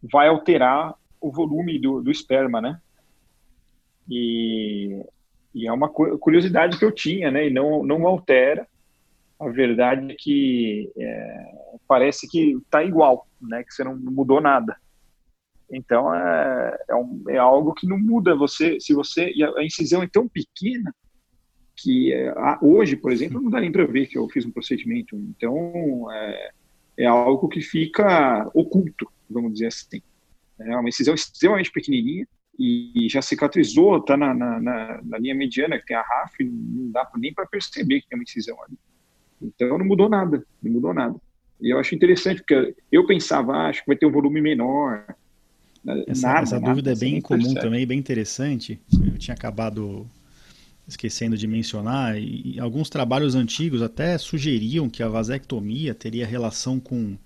vai 0.00 0.28
alterar 0.28 0.94
o 1.22 1.30
volume 1.30 1.78
do, 1.78 2.02
do 2.02 2.10
esperma, 2.10 2.60
né? 2.60 2.80
E, 4.08 5.04
e, 5.54 5.66
é 5.66 5.72
uma 5.72 5.88
curiosidade 5.88 6.78
que 6.78 6.84
eu 6.84 6.92
tinha, 6.92 7.30
né? 7.30 7.46
E 7.46 7.50
não, 7.50 7.84
não 7.84 8.06
altera 8.06 8.66
a 9.42 9.48
verdade 9.48 10.12
é 10.12 10.16
que 10.16 10.92
é, 10.96 11.44
parece 11.88 12.28
que 12.28 12.52
está 12.52 12.84
igual, 12.84 13.26
né? 13.40 13.64
Que 13.64 13.74
você 13.74 13.82
não 13.82 13.96
mudou 13.96 14.40
nada. 14.40 14.76
Então 15.70 16.14
é, 16.14 16.78
é, 16.90 16.94
um, 16.94 17.24
é, 17.28 17.38
algo 17.38 17.74
que 17.74 17.86
não 17.86 17.98
muda. 17.98 18.36
Você, 18.36 18.78
se 18.78 18.94
você 18.94 19.32
e 19.34 19.42
a 19.42 19.64
incisão 19.64 20.02
é 20.02 20.06
tão 20.06 20.28
pequena 20.28 20.94
que 21.76 22.12
é, 22.12 22.32
hoje, 22.60 22.94
por 22.94 23.10
exemplo, 23.10 23.40
não 23.40 23.50
dá 23.50 23.60
nem 23.60 23.72
para 23.72 23.84
ver 23.84 24.06
que 24.06 24.16
eu 24.16 24.28
fiz 24.28 24.44
um 24.44 24.52
procedimento. 24.52 25.16
Então 25.16 26.08
é, 26.12 26.50
é, 26.98 27.06
algo 27.06 27.48
que 27.48 27.60
fica 27.60 28.48
oculto, 28.54 29.10
vamos 29.28 29.54
dizer 29.54 29.68
assim. 29.68 30.02
É 30.66 30.76
uma 30.76 30.88
incisão 30.88 31.14
extremamente 31.14 31.70
pequenininha 31.70 32.26
e 32.58 33.06
já 33.10 33.22
cicatrizou, 33.22 33.98
está 33.98 34.16
na, 34.16 34.34
na, 34.34 34.60
na, 35.02 35.18
linha 35.18 35.34
mediana 35.34 35.78
que 35.78 35.86
tem 35.86 35.96
a 35.96 36.02
RAF, 36.02 36.34
não 36.44 36.90
dá 36.90 37.10
nem 37.16 37.32
para 37.32 37.46
perceber 37.46 38.00
que 38.00 38.08
tem 38.08 38.18
uma 38.18 38.22
incisão 38.22 38.56
ali. 38.62 38.78
Então 39.40 39.78
não 39.78 39.86
mudou 39.86 40.08
nada, 40.08 40.44
não 40.62 40.72
mudou 40.72 40.94
nada. 40.94 41.16
E 41.60 41.70
eu 41.70 41.78
acho 41.78 41.94
interessante, 41.94 42.42
porque 42.42 42.74
eu 42.90 43.06
pensava, 43.06 43.54
ah, 43.54 43.68
acho 43.68 43.80
que 43.80 43.86
vai 43.86 43.96
ter 43.96 44.06
um 44.06 44.12
volume 44.12 44.40
menor. 44.40 45.04
Essa, 46.06 46.28
nada, 46.28 46.40
essa 46.42 46.60
nada, 46.60 46.70
dúvida 46.70 46.92
é 46.92 46.96
bem 46.96 47.20
comum 47.20 47.54
também, 47.54 47.86
bem 47.86 47.98
interessante. 47.98 48.80
Eu 48.92 49.18
tinha 49.18 49.34
acabado 49.34 50.08
esquecendo 50.86 51.36
de 51.36 51.46
mencionar, 51.46 52.18
e 52.18 52.58
alguns 52.58 52.90
trabalhos 52.90 53.34
antigos 53.34 53.80
até 53.82 54.18
sugeriam 54.18 54.90
que 54.90 55.02
a 55.02 55.08
vasectomia 55.08 55.94
teria 55.94 56.26
relação 56.26 56.78
com 56.80 57.16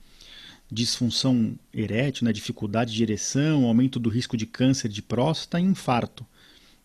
disfunção 0.70 1.54
erétil, 1.72 2.24
né, 2.24 2.32
dificuldade 2.32 2.92
de 2.92 3.02
ereção, 3.02 3.64
aumento 3.64 3.98
do 3.98 4.08
risco 4.08 4.36
de 4.36 4.46
câncer 4.46 4.88
de 4.88 5.02
próstata 5.02 5.60
e 5.60 5.64
infarto. 5.64 6.26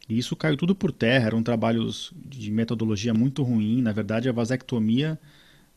E 0.07 0.17
isso 0.17 0.35
caiu 0.35 0.57
tudo 0.57 0.75
por 0.75 0.91
terra, 0.91 1.27
eram 1.27 1.41
trabalhos 1.41 2.11
de 2.25 2.51
metodologia 2.51 3.13
muito 3.13 3.43
ruim. 3.43 3.81
Na 3.81 3.91
verdade, 3.91 4.27
a 4.29 4.31
vasectomia 4.31 5.19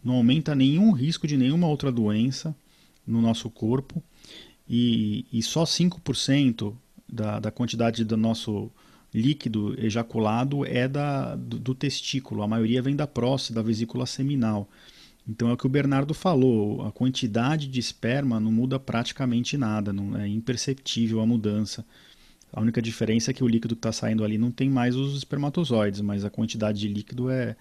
não 0.02 0.14
aumenta 0.14 0.54
nenhum 0.54 0.92
risco 0.92 1.26
de 1.26 1.36
nenhuma 1.36 1.66
outra 1.66 1.90
doença 1.90 2.54
no 3.06 3.22
nosso 3.22 3.48
corpo. 3.48 4.02
E, 4.68 5.26
e 5.32 5.42
só 5.42 5.64
5% 5.64 6.74
da, 7.08 7.38
da 7.38 7.50
quantidade 7.50 8.04
do 8.04 8.16
nosso 8.16 8.70
líquido 9.14 9.74
ejaculado 9.78 10.66
é 10.66 10.88
da, 10.88 11.36
do, 11.36 11.58
do 11.58 11.74
testículo, 11.74 12.42
a 12.42 12.48
maioria 12.48 12.82
vem 12.82 12.96
da 12.96 13.06
próstata, 13.06 13.54
da 13.54 13.62
vesícula 13.62 14.06
seminal. 14.06 14.68
Então 15.26 15.48
é 15.48 15.52
o 15.54 15.56
que 15.56 15.66
o 15.66 15.70
Bernardo 15.70 16.12
falou, 16.12 16.82
a 16.82 16.92
quantidade 16.92 17.66
de 17.66 17.80
esperma 17.80 18.38
não 18.38 18.52
muda 18.52 18.78
praticamente 18.78 19.56
nada, 19.56 19.92
não 19.92 20.16
é 20.16 20.28
imperceptível 20.28 21.20
a 21.20 21.26
mudança. 21.26 21.84
A 22.52 22.60
única 22.60 22.80
diferença 22.80 23.30
é 23.30 23.34
que 23.34 23.42
o 23.42 23.48
líquido 23.48 23.74
que 23.74 23.80
está 23.80 23.92
saindo 23.92 24.22
ali 24.22 24.38
não 24.38 24.50
tem 24.50 24.70
mais 24.70 24.94
os 24.94 25.16
espermatozoides, 25.16 26.00
mas 26.02 26.24
a 26.24 26.30
quantidade 26.30 26.78
de 26.78 26.88
líquido 26.88 27.30
é, 27.30 27.56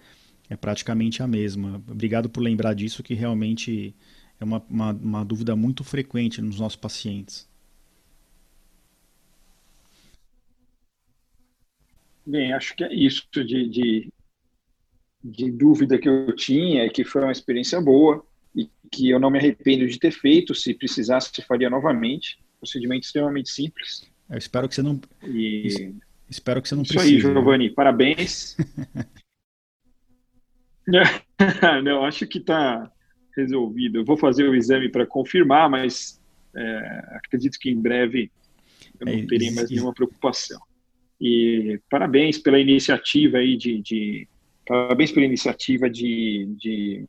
é 0.49 0.55
praticamente 0.55 1.23
a 1.23 1.27
mesma. 1.27 1.81
Obrigado 1.87 2.29
por 2.29 2.41
lembrar 2.41 2.73
disso, 2.73 3.01
que 3.01 3.13
realmente 3.13 3.95
é 4.39 4.43
uma, 4.43 4.61
uma, 4.69 4.91
uma 4.91 5.25
dúvida 5.25 5.55
muito 5.55 5.83
frequente 5.83 6.41
nos 6.41 6.59
nossos 6.59 6.75
pacientes. 6.75 7.47
Bem, 12.25 12.53
acho 12.53 12.75
que 12.75 12.83
é 12.83 12.93
isso 12.93 13.27
de, 13.33 13.69
de, 13.69 14.12
de 15.23 15.51
dúvida 15.51 15.97
que 15.97 16.09
eu 16.09 16.35
tinha, 16.35 16.89
que 16.89 17.05
foi 17.05 17.21
uma 17.21 17.31
experiência 17.31 17.79
boa 17.79 18.25
e 18.55 18.69
que 18.91 19.09
eu 19.09 19.19
não 19.19 19.29
me 19.29 19.39
arrependo 19.39 19.87
de 19.87 19.97
ter 19.97 20.11
feito. 20.11 20.53
Se 20.53 20.73
precisasse, 20.73 21.41
faria 21.43 21.69
novamente. 21.69 22.37
Procedimento 22.59 23.05
extremamente 23.05 23.49
simples. 23.49 24.11
Eu 24.29 24.37
espero 24.37 24.67
que 24.67 24.75
você 24.75 24.81
não. 24.81 24.99
E... 25.23 25.93
Espero 26.29 26.61
que 26.61 26.67
você 26.67 26.75
não 26.75 26.83
Isso 26.83 26.93
precise. 26.93 27.17
Isso 27.17 27.27
aí, 27.27 27.33
Giovanni. 27.33 27.69
Né? 27.69 27.73
Parabéns. 27.75 28.57
não, 31.83 32.03
acho 32.03 32.27
que 32.27 32.39
está 32.39 32.91
resolvido. 33.35 33.99
Eu 33.99 34.05
vou 34.05 34.17
fazer 34.17 34.47
o 34.47 34.55
exame 34.55 34.89
para 34.89 35.05
confirmar, 35.05 35.69
mas 35.69 36.21
é, 36.55 37.17
acredito 37.17 37.57
que 37.59 37.69
em 37.69 37.81
breve 37.81 38.31
eu 38.99 39.05
não 39.05 39.13
é, 39.13 39.25
terei 39.25 39.51
mais 39.51 39.69
nenhuma 39.69 39.93
preocupação. 39.93 40.61
E 41.19 41.79
parabéns 41.89 42.37
pela 42.37 42.59
iniciativa 42.59 43.37
aí 43.37 43.55
de, 43.55 43.81
de 43.81 44.27
parabéns 44.65 45.11
pela 45.11 45.25
iniciativa 45.25 45.89
de, 45.89 46.47
de 46.57 47.05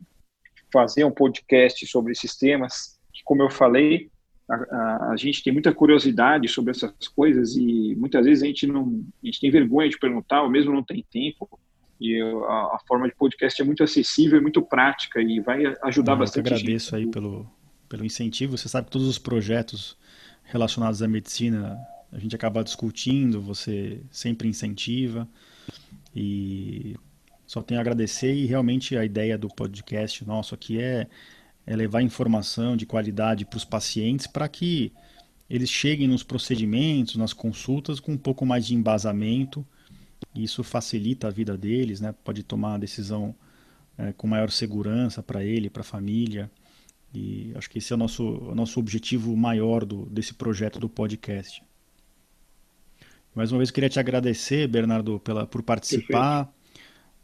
fazer 0.72 1.04
um 1.04 1.10
podcast 1.10 1.86
sobre 1.86 2.12
esses 2.12 2.36
temas. 2.36 2.98
Que, 3.12 3.22
como 3.24 3.42
eu 3.42 3.50
falei, 3.50 4.10
a, 4.48 4.54
a, 4.54 5.10
a, 5.12 5.16
gente 5.16 5.42
tem 5.42 5.52
muita 5.52 5.72
curiosidade 5.72 6.48
sobre 6.48 6.72
essas 6.72 7.08
coisas 7.14 7.56
e 7.56 7.94
muitas 7.96 8.24
vezes 8.24 8.42
a 8.42 8.46
gente 8.46 8.66
não 8.66 9.04
a 9.22 9.26
gente 9.26 9.40
tem 9.40 9.50
vergonha 9.50 9.88
de 9.88 9.98
perguntar 9.98 10.42
ou 10.42 10.50
mesmo 10.50 10.72
não 10.72 10.82
tem 10.82 11.04
tempo 11.10 11.58
e 12.00 12.20
a, 12.20 12.74
a 12.74 12.78
forma 12.86 13.08
de 13.08 13.14
podcast 13.14 13.62
é 13.62 13.64
muito 13.64 13.82
acessível 13.82 14.38
e 14.38 14.42
muito 14.42 14.60
prática 14.60 15.22
e 15.22 15.40
vai 15.40 15.62
ajudar 15.84 16.12
eu 16.12 16.18
bastante. 16.18 16.50
Eu 16.50 16.56
agradeço 16.56 16.90
gente. 16.90 17.06
aí 17.06 17.10
pelo 17.10 17.46
pelo 17.88 18.04
incentivo. 18.04 18.58
Você 18.58 18.68
sabe 18.68 18.86
que 18.86 18.92
todos 18.92 19.06
os 19.06 19.18
projetos 19.18 19.96
relacionados 20.42 21.02
à 21.02 21.08
medicina 21.08 21.78
a 22.12 22.18
gente 22.18 22.34
acaba 22.34 22.62
discutindo, 22.62 23.40
você 23.40 24.00
sempre 24.10 24.48
incentiva 24.48 25.28
e 26.14 26.96
só 27.46 27.62
tenho 27.62 27.78
a 27.78 27.82
agradecer 27.82 28.34
e 28.34 28.46
realmente 28.46 28.96
a 28.96 29.04
ideia 29.04 29.36
do 29.36 29.48
podcast 29.48 30.24
nosso 30.24 30.54
aqui 30.54 30.80
é 30.80 31.06
é 31.66 31.74
levar 31.74 32.02
informação 32.02 32.76
de 32.76 32.86
qualidade 32.86 33.44
para 33.44 33.56
os 33.56 33.64
pacientes 33.64 34.26
para 34.26 34.48
que 34.48 34.92
eles 35.48 35.70
cheguem 35.70 36.08
nos 36.08 36.22
procedimentos, 36.22 37.16
nas 37.16 37.32
consultas 37.32 38.00
com 38.00 38.12
um 38.12 38.18
pouco 38.18 38.44
mais 38.44 38.66
de 38.66 38.74
embasamento. 38.74 39.66
Isso 40.34 40.62
facilita 40.62 41.28
a 41.28 41.30
vida 41.30 41.56
deles, 41.56 42.00
né? 42.00 42.14
Pode 42.24 42.42
tomar 42.42 42.74
a 42.74 42.78
decisão 42.78 43.34
é, 43.96 44.12
com 44.12 44.26
maior 44.26 44.50
segurança 44.50 45.22
para 45.22 45.44
ele, 45.44 45.70
para 45.70 45.82
a 45.82 45.84
família. 45.84 46.50
E 47.12 47.52
acho 47.54 47.70
que 47.70 47.78
esse 47.78 47.92
é 47.92 47.96
o 47.96 47.98
nosso, 47.98 48.24
o 48.24 48.54
nosso 48.54 48.80
objetivo 48.80 49.36
maior 49.36 49.84
do, 49.84 50.06
desse 50.06 50.34
projeto 50.34 50.80
do 50.80 50.88
podcast. 50.88 51.62
Mais 53.34 53.52
uma 53.52 53.58
vez 53.58 53.70
queria 53.70 53.88
te 53.88 54.00
agradecer, 54.00 54.66
Bernardo, 54.66 55.20
pela, 55.20 55.46
por 55.46 55.62
participar. 55.62 56.52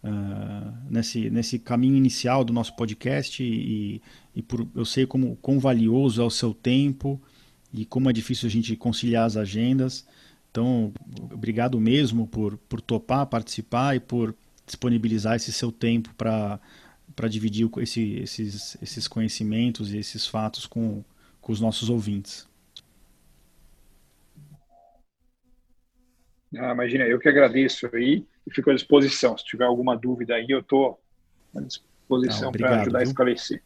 Uh, 0.03 0.73
nesse, 0.89 1.29
nesse 1.29 1.59
caminho 1.59 1.95
inicial 1.95 2.43
do 2.43 2.55
nosso 2.55 2.75
podcast 2.75 3.43
e, 3.43 4.01
e 4.35 4.41
por, 4.41 4.67
eu 4.75 4.87
sei 4.87 5.05
como 5.05 5.37
quão 5.37 5.59
valioso 5.59 6.23
é 6.23 6.25
o 6.25 6.31
seu 6.31 6.55
tempo 6.55 7.21
e 7.71 7.85
como 7.85 8.09
é 8.09 8.13
difícil 8.13 8.47
a 8.47 8.51
gente 8.51 8.75
conciliar 8.77 9.27
as 9.27 9.37
agendas. 9.37 10.07
Então, 10.51 10.93
obrigado 11.31 11.79
mesmo 11.79 12.27
por, 12.27 12.57
por 12.57 12.81
topar, 12.81 13.27
participar 13.27 13.95
e 13.95 14.01
por 14.01 14.35
disponibilizar 14.67 15.37
esse 15.37 15.53
seu 15.53 15.71
tempo 15.71 16.15
para 16.15 16.59
dividir 17.29 17.69
esse, 17.79 18.15
esses, 18.15 18.77
esses 18.83 19.07
conhecimentos 19.07 19.93
e 19.93 19.99
esses 19.99 20.27
fatos 20.27 20.67
com, 20.67 21.05
com 21.41 21.53
os 21.53 21.61
nossos 21.61 21.89
ouvintes. 21.89 22.49
Ah, 26.57 26.73
imagina, 26.73 27.05
eu 27.05 27.19
que 27.19 27.29
agradeço 27.29 27.89
aí 27.95 28.27
e 28.47 28.55
fico 28.55 28.71
à 28.71 28.75
disposição. 28.75 29.37
Se 29.37 29.45
tiver 29.45 29.65
alguma 29.65 29.97
dúvida 29.97 30.35
aí, 30.35 30.47
eu 30.49 30.61
estou 30.61 31.01
à 31.55 31.61
disposição 31.61 32.53
para 32.53 32.81
ajudar 32.81 32.99
viu? 32.99 33.09
a 33.09 33.11
esclarecer. 33.11 33.63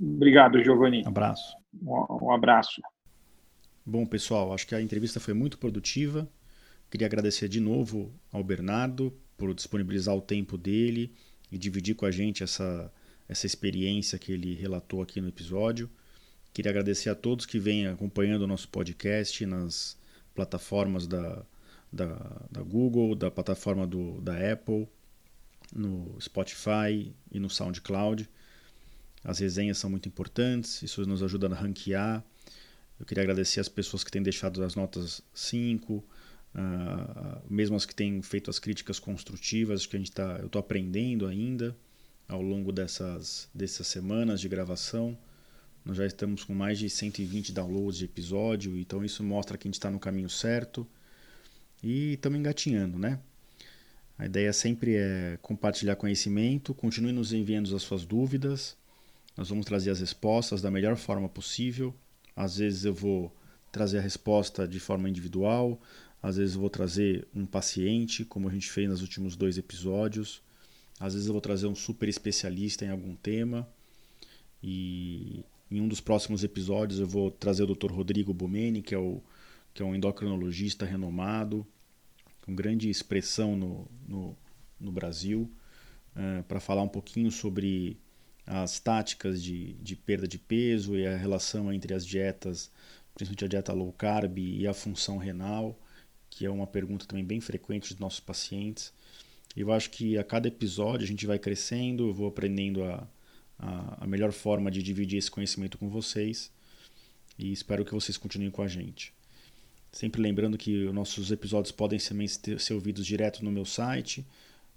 Obrigado, 0.00 0.62
Giovanni. 0.62 1.02
Um 1.04 1.08
abraço. 1.08 1.56
Um, 1.82 2.26
um 2.26 2.32
abraço. 2.32 2.80
Bom, 3.84 4.06
pessoal, 4.06 4.52
acho 4.52 4.66
que 4.66 4.74
a 4.74 4.80
entrevista 4.80 5.18
foi 5.18 5.34
muito 5.34 5.58
produtiva. 5.58 6.28
Queria 6.90 7.06
agradecer 7.06 7.48
de 7.48 7.60
novo 7.60 8.12
ao 8.32 8.44
Bernardo 8.44 9.12
por 9.36 9.52
disponibilizar 9.54 10.14
o 10.14 10.20
tempo 10.20 10.56
dele 10.56 11.12
e 11.50 11.58
dividir 11.58 11.94
com 11.94 12.06
a 12.06 12.10
gente 12.10 12.42
essa, 12.42 12.92
essa 13.28 13.46
experiência 13.46 14.18
que 14.18 14.32
ele 14.32 14.54
relatou 14.54 15.02
aqui 15.02 15.20
no 15.20 15.28
episódio. 15.28 15.90
Queria 16.52 16.70
agradecer 16.70 17.10
a 17.10 17.14
todos 17.14 17.46
que 17.46 17.58
vêm 17.58 17.86
acompanhando 17.86 18.42
o 18.42 18.46
nosso 18.46 18.68
podcast 18.68 19.44
nas 19.46 19.98
plataformas 20.34 21.06
da, 21.06 21.44
da, 21.92 22.42
da 22.50 22.62
Google, 22.62 23.14
da 23.14 23.30
plataforma 23.30 23.86
do, 23.86 24.20
da 24.20 24.52
Apple, 24.52 24.88
no 25.74 26.16
Spotify 26.20 27.12
e 27.30 27.38
no 27.38 27.50
SoundCloud. 27.50 28.28
As 29.24 29.38
resenhas 29.38 29.78
são 29.78 29.90
muito 29.90 30.08
importantes, 30.08 30.82
isso 30.82 31.04
nos 31.06 31.22
ajuda 31.22 31.48
a 31.48 31.54
ranquear. 31.54 32.24
Eu 32.98 33.06
queria 33.06 33.22
agradecer 33.22 33.60
as 33.60 33.68
pessoas 33.68 34.02
que 34.04 34.10
têm 34.10 34.22
deixado 34.22 34.62
as 34.62 34.74
notas 34.74 35.22
5, 35.34 35.94
uh, 35.94 36.04
mesmo 37.48 37.76
as 37.76 37.84
que 37.84 37.94
têm 37.94 38.20
feito 38.22 38.50
as 38.50 38.58
críticas 38.58 38.98
construtivas, 38.98 39.86
que 39.86 39.96
a 39.96 39.98
gente 39.98 40.12
tá, 40.12 40.38
eu 40.40 40.46
estou 40.46 40.60
aprendendo 40.60 41.26
ainda 41.26 41.76
ao 42.26 42.42
longo 42.42 42.72
dessas, 42.72 43.48
dessas 43.54 43.86
semanas 43.86 44.40
de 44.40 44.48
gravação. 44.48 45.16
Nós 45.84 45.96
já 45.96 46.06
estamos 46.06 46.44
com 46.44 46.54
mais 46.54 46.78
de 46.78 46.90
120 46.90 47.52
downloads 47.52 47.98
de 47.98 48.04
episódio, 48.04 48.76
então 48.76 49.04
isso 49.04 49.22
mostra 49.22 49.56
que 49.56 49.66
a 49.66 49.68
gente 49.68 49.78
está 49.78 49.90
no 49.90 49.98
caminho 49.98 50.28
certo 50.28 50.86
e 51.82 52.14
estamos 52.14 52.38
engatinhando, 52.38 52.98
né? 52.98 53.18
A 54.18 54.26
ideia 54.26 54.52
sempre 54.52 54.96
é 54.96 55.38
compartilhar 55.40 55.94
conhecimento, 55.96 56.74
continue 56.74 57.12
nos 57.12 57.32
enviando 57.32 57.74
as 57.74 57.82
suas 57.82 58.04
dúvidas, 58.04 58.76
nós 59.36 59.48
vamos 59.48 59.64
trazer 59.64 59.90
as 59.90 60.00
respostas 60.00 60.60
da 60.60 60.70
melhor 60.70 60.96
forma 60.96 61.28
possível. 61.28 61.94
Às 62.34 62.58
vezes 62.58 62.84
eu 62.84 62.92
vou 62.92 63.32
trazer 63.70 63.98
a 63.98 64.00
resposta 64.00 64.66
de 64.66 64.80
forma 64.80 65.08
individual, 65.08 65.80
às 66.20 66.36
vezes 66.36 66.56
eu 66.56 66.60
vou 66.60 66.70
trazer 66.70 67.28
um 67.32 67.46
paciente, 67.46 68.24
como 68.24 68.48
a 68.48 68.52
gente 68.52 68.68
fez 68.68 68.88
nos 68.88 69.02
últimos 69.02 69.36
dois 69.36 69.56
episódios, 69.56 70.42
às 70.98 71.14
vezes 71.14 71.28
eu 71.28 71.32
vou 71.32 71.40
trazer 71.40 71.68
um 71.68 71.74
super 71.74 72.08
especialista 72.08 72.84
em 72.84 72.90
algum 72.90 73.14
tema. 73.14 73.68
E 74.60 75.44
em 75.70 75.80
um 75.80 75.86
dos 75.86 76.00
próximos 76.00 76.42
episódios 76.42 76.98
eu 76.98 77.06
vou 77.06 77.30
trazer 77.30 77.62
o 77.62 77.74
Dr. 77.74 77.92
Rodrigo 77.92 78.34
Bomeni, 78.34 78.82
que 78.82 78.94
é 78.94 78.98
o 78.98 79.22
que 79.72 79.82
é 79.82 79.84
um 79.84 79.94
endocrinologista 79.94 80.84
renomado, 80.84 81.66
com 82.42 82.54
grande 82.54 82.88
expressão 82.88 83.56
no, 83.56 83.88
no, 84.06 84.36
no 84.80 84.92
Brasil, 84.92 85.50
uh, 86.16 86.42
para 86.44 86.60
falar 86.60 86.82
um 86.82 86.88
pouquinho 86.88 87.30
sobre 87.30 87.98
as 88.46 88.80
táticas 88.80 89.42
de, 89.42 89.74
de 89.74 89.94
perda 89.94 90.26
de 90.26 90.38
peso 90.38 90.96
e 90.96 91.06
a 91.06 91.16
relação 91.16 91.70
entre 91.72 91.92
as 91.92 92.06
dietas, 92.06 92.70
principalmente 93.14 93.44
a 93.44 93.48
dieta 93.48 93.72
low 93.72 93.92
carb 93.92 94.38
e 94.38 94.66
a 94.66 94.72
função 94.72 95.18
renal, 95.18 95.78
que 96.30 96.46
é 96.46 96.50
uma 96.50 96.66
pergunta 96.66 97.06
também 97.06 97.24
bem 97.24 97.40
frequente 97.40 97.90
dos 97.90 97.98
nossos 97.98 98.20
pacientes. 98.20 98.92
Eu 99.54 99.72
acho 99.72 99.90
que 99.90 100.16
a 100.16 100.24
cada 100.24 100.48
episódio 100.48 101.04
a 101.04 101.06
gente 101.06 101.26
vai 101.26 101.38
crescendo, 101.38 102.08
eu 102.08 102.14
vou 102.14 102.28
aprendendo 102.28 102.84
a, 102.84 103.06
a, 103.58 104.04
a 104.04 104.06
melhor 104.06 104.32
forma 104.32 104.70
de 104.70 104.82
dividir 104.82 105.18
esse 105.18 105.30
conhecimento 105.30 105.76
com 105.76 105.88
vocês 105.88 106.50
e 107.38 107.52
espero 107.52 107.84
que 107.84 107.92
vocês 107.92 108.16
continuem 108.16 108.50
com 108.50 108.62
a 108.62 108.68
gente. 108.68 109.12
Sempre 109.90 110.20
lembrando 110.20 110.58
que 110.58 110.84
os 110.84 110.94
nossos 110.94 111.30
episódios 111.30 111.72
podem 111.72 111.98
ser, 111.98 112.14
ouvidos 112.74 113.06
direto 113.06 113.42
no 113.44 113.50
meu 113.50 113.64
site, 113.64 114.26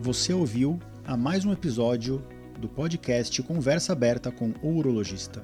Você 0.01 0.33
ouviu 0.33 0.79
a 1.03 1.17
mais 1.17 1.45
um 1.45 1.51
episódio 1.51 2.23
do 2.59 2.69
podcast 2.69 3.41
Conversa 3.43 3.93
Aberta 3.93 4.31
com 4.31 4.53
o 4.61 4.77
Urologista. 4.77 5.43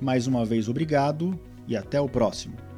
Mais 0.00 0.26
uma 0.26 0.44
vez, 0.44 0.68
obrigado 0.68 1.38
e 1.68 1.76
até 1.76 2.00
o 2.00 2.08
próximo. 2.08 2.71